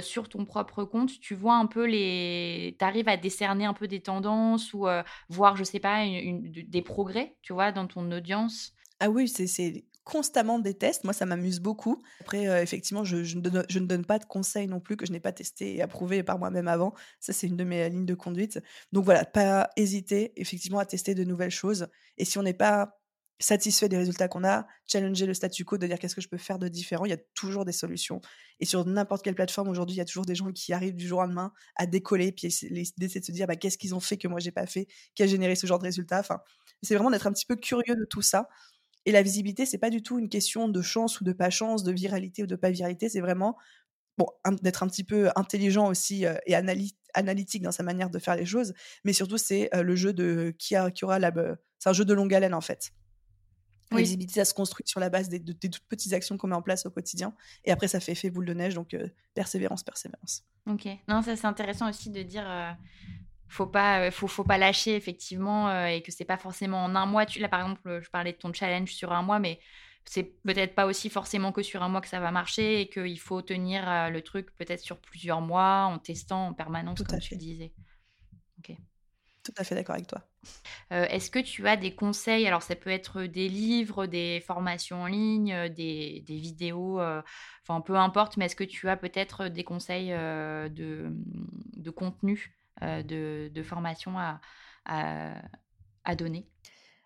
[0.02, 2.76] sur ton propre compte, tu vois un peu les.
[2.80, 4.88] Tu arrives à décerner un peu des tendances ou
[5.30, 8.74] voir, je sais pas, des progrès, tu vois, dans ton audience?
[9.02, 11.04] Ah oui, c'est constamment des tests.
[11.04, 12.02] Moi, ça m'amuse beaucoup.
[12.20, 15.32] Après, euh, effectivement, je, ne donne, pas de conseils non plus que je n'ai pas
[15.32, 16.94] testé et approuvé par moi-même avant.
[17.20, 18.60] Ça, c'est une de mes lignes de conduite.
[18.92, 21.88] Donc voilà, pas hésiter effectivement à tester de nouvelles choses.
[22.20, 23.02] Et si on n'est pas
[23.40, 26.38] satisfait des résultats qu'on a, challenger le statu quo, de dire qu'est-ce que je peux
[26.38, 28.22] faire de différent, il y a toujours des solutions.
[28.60, 31.08] Et sur n'importe quelle plateforme aujourd'hui, il y a toujours des gens qui arrivent du
[31.08, 34.18] jour au lendemain à décoller, puis d'essayer de se dire bah, qu'est-ce qu'ils ont fait
[34.18, 36.20] que moi j'ai pas fait, qui a généré ce genre de résultats.
[36.20, 36.40] Enfin,
[36.84, 38.48] c'est vraiment d'être un petit peu curieux de tout ça.
[39.06, 41.84] Et la visibilité, c'est pas du tout une question de chance ou de pas chance,
[41.84, 43.58] de viralité ou de pas viralité, c'est vraiment
[44.18, 44.28] bon,
[44.62, 46.56] d'être un petit peu intelligent aussi euh, et
[47.14, 48.74] analytique dans sa manière de faire les choses,
[49.04, 51.32] mais surtout c'est euh, le jeu de qui, a, qui aura la.
[51.80, 52.92] C'est un jeu de longue haleine en fait.
[53.92, 56.62] La visibilité, ça se construit sur la base des, toutes petites actions qu'on met en
[56.62, 57.36] place au quotidien.
[57.66, 58.74] Et après, ça fait effet boule de neige.
[58.74, 60.46] Donc, euh, persévérance, persévérance.
[60.66, 60.88] Ok.
[61.10, 62.46] Non, ça, c'est intéressant aussi de dire.
[63.52, 65.86] Euh, faut pas, euh, faut, faut pas lâcher, effectivement.
[65.86, 67.26] et que c'est pas forcément en un mois.
[67.26, 69.60] Tu, là, par exemple, je parlais de ton challenge sur un mois, mais
[70.06, 72.82] c'est peut-être pas aussi forcément que sur un mois que ça va marcher.
[72.82, 77.06] Et qu'il faut tenir le truc peut-être sur plusieurs mois en testant en permanence, Tout
[77.06, 77.74] comme tu disais.
[78.60, 78.76] Ok.
[79.44, 80.22] Tout à fait d'accord avec toi.
[80.92, 82.46] Euh, est-ce que tu as des conseils?
[82.46, 87.22] Alors, ça peut être des livres, des formations en ligne, euh, des, vidéos, euh,
[87.64, 91.12] enfin, peu importe, mais est-ce que tu as peut-être des conseils de,
[91.76, 94.40] de, contenu, de, de, formation à,
[96.16, 96.48] donner?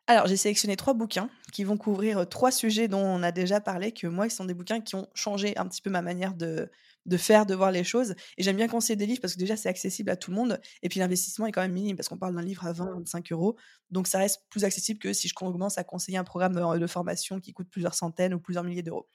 [0.07, 3.91] Alors, j'ai sélectionné trois bouquins qui vont couvrir trois sujets dont on a déjà parlé,
[3.91, 6.69] que moi, qui sont des bouquins qui ont changé un petit peu ma manière de,
[7.05, 8.15] de faire, de voir les choses.
[8.37, 10.61] Et j'aime bien conseiller des livres parce que déjà, c'est accessible à tout le monde.
[10.83, 13.31] Et puis, l'investissement est quand même minime parce qu'on parle d'un livre à 20, 25
[13.31, 13.55] euros.
[13.89, 17.39] Donc, ça reste plus accessible que si je commence à conseiller un programme de formation
[17.39, 19.07] qui coûte plusieurs centaines ou plusieurs milliers d'euros.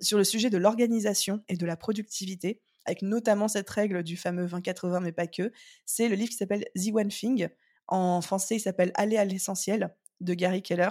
[0.00, 4.46] sur le sujet de l'organisation et de la productivité, avec notamment cette règle du fameux
[4.46, 5.52] 20-80, mais pas que,
[5.84, 7.48] c'est le livre qui s'appelle The One Thing.
[7.88, 10.90] En français, il s'appelle Aller à l'essentiel de Gary Keller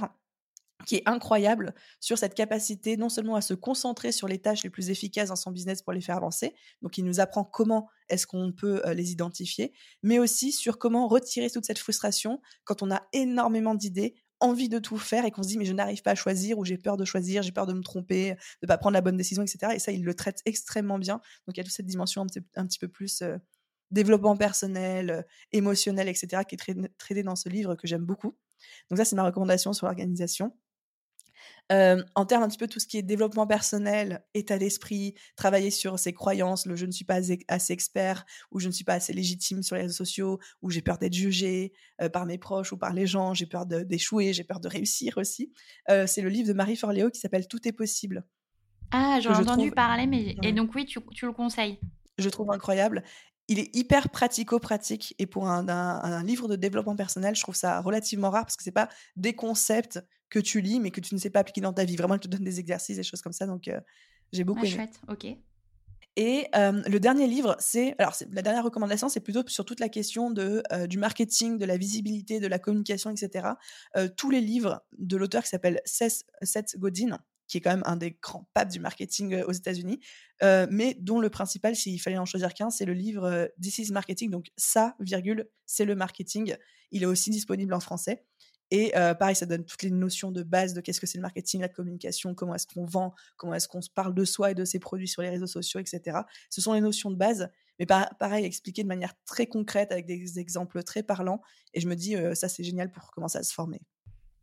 [0.85, 4.69] qui est incroyable sur cette capacité non seulement à se concentrer sur les tâches les
[4.69, 8.27] plus efficaces dans son business pour les faire avancer, donc il nous apprend comment est-ce
[8.27, 13.07] qu'on peut les identifier, mais aussi sur comment retirer toute cette frustration quand on a
[13.13, 16.15] énormément d'idées, envie de tout faire et qu'on se dit mais je n'arrive pas à
[16.15, 19.01] choisir ou j'ai peur de choisir, j'ai peur de me tromper, de pas prendre la
[19.01, 19.73] bonne décision, etc.
[19.75, 21.15] Et ça, il le traite extrêmement bien.
[21.47, 22.21] Donc il y a toute cette dimension
[22.55, 23.23] un petit, peu plus
[23.91, 26.43] développement personnel, émotionnel, etc.
[26.47, 28.35] qui est traité dans ce livre que j'aime beaucoup.
[28.89, 30.55] Donc ça, c'est ma recommandation sur l'organisation
[31.70, 35.97] en termes un petit peu tout ce qui est développement personnel, état d'esprit, travailler sur
[35.97, 39.14] ses croyances, le je ne suis pas assez expert ou je ne suis pas assez
[39.14, 41.74] légitime sur les réseaux sociaux ou j'ai peur d'être jugé
[42.11, 45.51] par mes proches ou par les gens, j'ai peur d'échouer, j'ai peur de réussir aussi.
[45.88, 48.24] c'est le livre de Marie Forleo qui s'appelle Tout est possible.
[48.93, 51.80] Ah, j'en ai entendu parler, mais et donc oui, tu, tu, le conseilles.
[52.20, 53.03] Je trouve incroyable.
[53.47, 57.82] Il est hyper pratico-pratique et pour un, un, livre de développement personnel, je trouve ça
[57.82, 59.99] relativement rare parce que c'est pas des concepts
[60.34, 61.95] que tu lis, mais que tu ne sais pas appliquer dans ta vie.
[61.95, 63.45] Vraiment, je te donne des exercices, des choses comme ça.
[63.45, 63.69] Donc,
[64.31, 64.75] j'ai beaucoup ah, aimé.
[64.75, 65.38] Chouette, ok.
[66.15, 70.31] Et le dernier livre, c'est alors la dernière recommandation, c'est plutôt sur toute la question
[70.31, 73.49] de du marketing, de la visibilité, de la communication, etc.
[74.17, 76.25] tous les livres de l'auteur qui s'appelle Seth,
[76.77, 79.99] Godin, qui est quand même un des grands papes du marketing aux États-Unis,
[80.41, 84.31] mais dont le principal, s'il fallait en choisir qu'un, c'est le livre This is Marketing,
[84.31, 86.55] donc ça, virgule, c'est le marketing.
[86.91, 88.23] Il est aussi disponible en français.
[88.76, 91.61] Et pareil, ça donne toutes les notions de base de qu'est-ce que c'est le marketing,
[91.61, 94.65] la communication, comment est-ce qu'on vend, comment est-ce qu'on se parle de soi et de
[94.65, 96.21] ses produits sur les réseaux sociaux, etc.
[96.49, 100.39] Ce sont les notions de base, mais pareil, expliquées de manière très concrète avec des
[100.39, 101.43] exemples très parlants.
[101.76, 103.80] Et je me dis, ça c'est génial pour commencer à se former.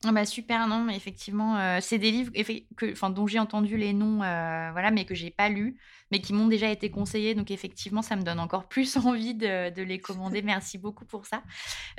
[0.02, 2.32] Ah bah super, non, mais effectivement, euh, c'est des livres
[2.74, 5.76] que, enfin, dont j'ai entendu les noms, euh, voilà, mais que j'ai pas lus,
[6.10, 7.34] mais qui m'ont déjà été conseillés.
[7.34, 10.40] Donc effectivement, ça me donne encore plus envie de, les commander.
[10.40, 11.42] Merci beaucoup pour ça.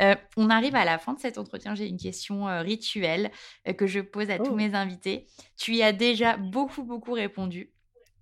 [0.01, 1.75] Euh, on arrive à la fin de cet entretien.
[1.75, 3.29] J'ai une question rituelle
[3.77, 4.55] que je pose à tous oh.
[4.55, 5.27] mes invités.
[5.55, 7.71] Tu y as déjà beaucoup, beaucoup répondu.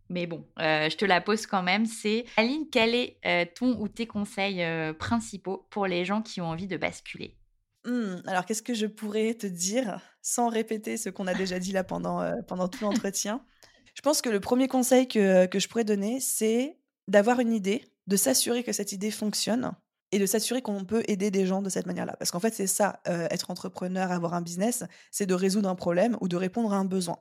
[0.09, 1.86] Mais bon, je te la pose quand même.
[1.86, 4.65] C'est Aline, quel est ton ou tes conseils
[4.97, 7.39] principaux pour les gens qui ont envie de basculer?
[7.86, 11.71] Mmh, alors, qu'est-ce que je pourrais te dire sans répéter ce qu'on a déjà dit
[11.71, 13.43] là pendant, pendant tout l'entretien?
[13.95, 16.77] Je pense que le premier conseil que, que je pourrais donner, c'est
[17.07, 19.71] d'avoir une idée, de s'assurer que cette idée fonctionne
[20.11, 22.15] et de s'assurer qu'on peut aider des gens de cette manière-là.
[22.17, 26.17] Parce qu'en fait, c'est ça, être entrepreneur, avoir un business, c'est de résoudre un problème
[26.21, 27.17] ou de répondre à un besoin.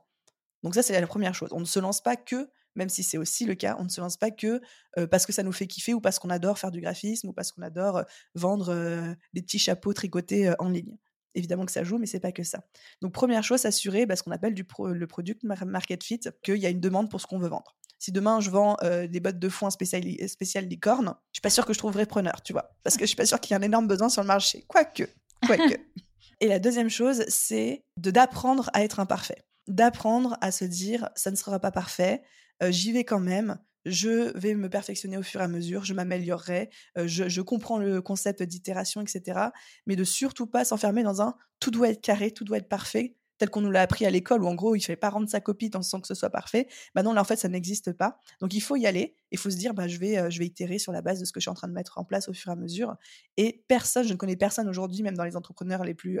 [0.63, 1.49] Donc ça, c'est la première chose.
[1.53, 3.75] On ne se lance pas que même si c'est aussi le cas.
[3.79, 4.61] On ne se lance pas que
[5.07, 7.51] parce que ça nous fait kiffer ou parce qu'on adore faire du graphisme ou parce
[7.51, 8.03] qu'on adore
[8.35, 10.97] vendre des petits chapeaux tricotés en ligne.
[11.35, 12.63] Évidemment que ça joue, mais c'est pas que ça.
[13.01, 16.65] Donc première chose, s'assurer bah, ce qu'on appelle du le product market fit, qu'il y
[16.65, 17.75] a une demande pour ce qu'on veut vendre.
[17.99, 21.65] Si demain je vends des bottes de foin spéciales spécial licorne, je suis pas sûre
[21.65, 23.61] que je trouverai preneur, tu vois, parce que je suis pas sûre qu'il y ait
[23.61, 24.63] un énorme besoin sur le marché.
[24.67, 25.03] Quoique,
[25.45, 25.75] quoique.
[26.41, 31.31] Et la deuxième chose, c'est de d'apprendre à être imparfait d'apprendre à se dire ça
[31.31, 32.21] ne sera pas parfait,
[32.69, 36.69] j'y vais quand même, je vais me perfectionner au fur et à mesure, je m'améliorerai,
[36.97, 39.39] je, je, comprends le concept d'itération, etc.
[39.85, 43.15] Mais de surtout pas s'enfermer dans un tout doit être carré, tout doit être parfait,
[43.39, 45.27] tel qu'on nous l'a appris à l'école, où en gros, il ne fallait pas rendre
[45.27, 46.67] sa copie tant sans que ce soit parfait.
[46.93, 48.19] Bah non, là, en fait, ça n'existe pas.
[48.41, 49.15] Donc, il faut y aller.
[49.31, 51.31] Il faut se dire, bah, je, vais, je vais itérer sur la base de ce
[51.31, 52.95] que je suis en train de mettre en place au fur et à mesure.
[53.37, 56.19] Et personne, je ne connais personne aujourd'hui, même dans les entrepreneurs les plus,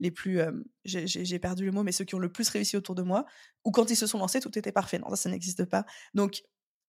[0.00, 0.40] les plus,
[0.84, 3.24] j'ai perdu le mot, mais ceux qui ont le plus réussi autour de moi,
[3.64, 4.98] ou quand ils se sont lancés, tout était parfait.
[4.98, 5.84] Non, ça, ça n'existe pas.
[6.14, 6.42] Donc,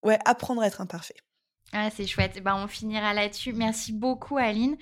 [0.04, 1.16] ouais, apprendre à être imparfait.
[1.74, 2.42] Ah, c'est chouette.
[2.44, 3.54] Ben, on finira là-dessus.
[3.54, 4.78] Merci beaucoup, Aline.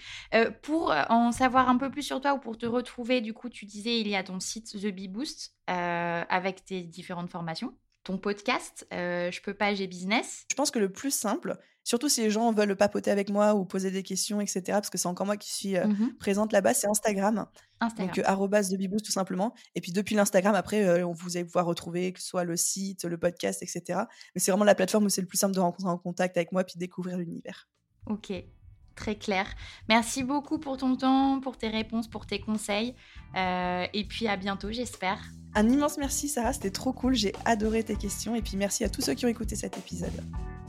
[0.61, 3.65] pour en savoir un peu plus sur toi ou pour te retrouver, du coup, tu
[3.65, 7.73] disais, il y a ton site The Bee Boost avec tes différentes formations,
[8.03, 10.45] ton podcast, Je peux pas, j'ai business.
[10.49, 11.57] Je pense que le plus simple,
[11.87, 14.61] Surtout si les gens veulent papoter avec moi ou poser des questions, etc.
[14.71, 17.45] Parce que c'est encore moi qui suis euh, mmh présente là-bas, c'est Instagram.
[17.79, 18.13] Instagram.
[18.13, 19.53] Donc, arrobas de tout simplement.
[19.73, 23.05] Et puis, depuis l'Instagram, après, euh, vous allez pouvoir retrouver que ce soit le site,
[23.05, 24.01] le podcast, etc.
[24.35, 26.51] Mais c'est vraiment la plateforme où c'est le plus simple de rentrer en contact avec
[26.51, 27.69] moi puis découvrir l'univers.
[28.05, 28.33] Ok,
[28.97, 29.47] très clair.
[29.87, 32.95] Merci beaucoup pour ton temps, pour tes réponses, pour tes conseils.
[33.37, 35.21] Euh, et puis à bientôt, j'espère.
[35.55, 36.51] Un immense merci, Sarah.
[36.51, 37.15] C'était trop cool.
[37.15, 38.35] J'ai adoré tes questions.
[38.35, 40.21] Et puis merci à tous ceux qui ont écouté cet épisode.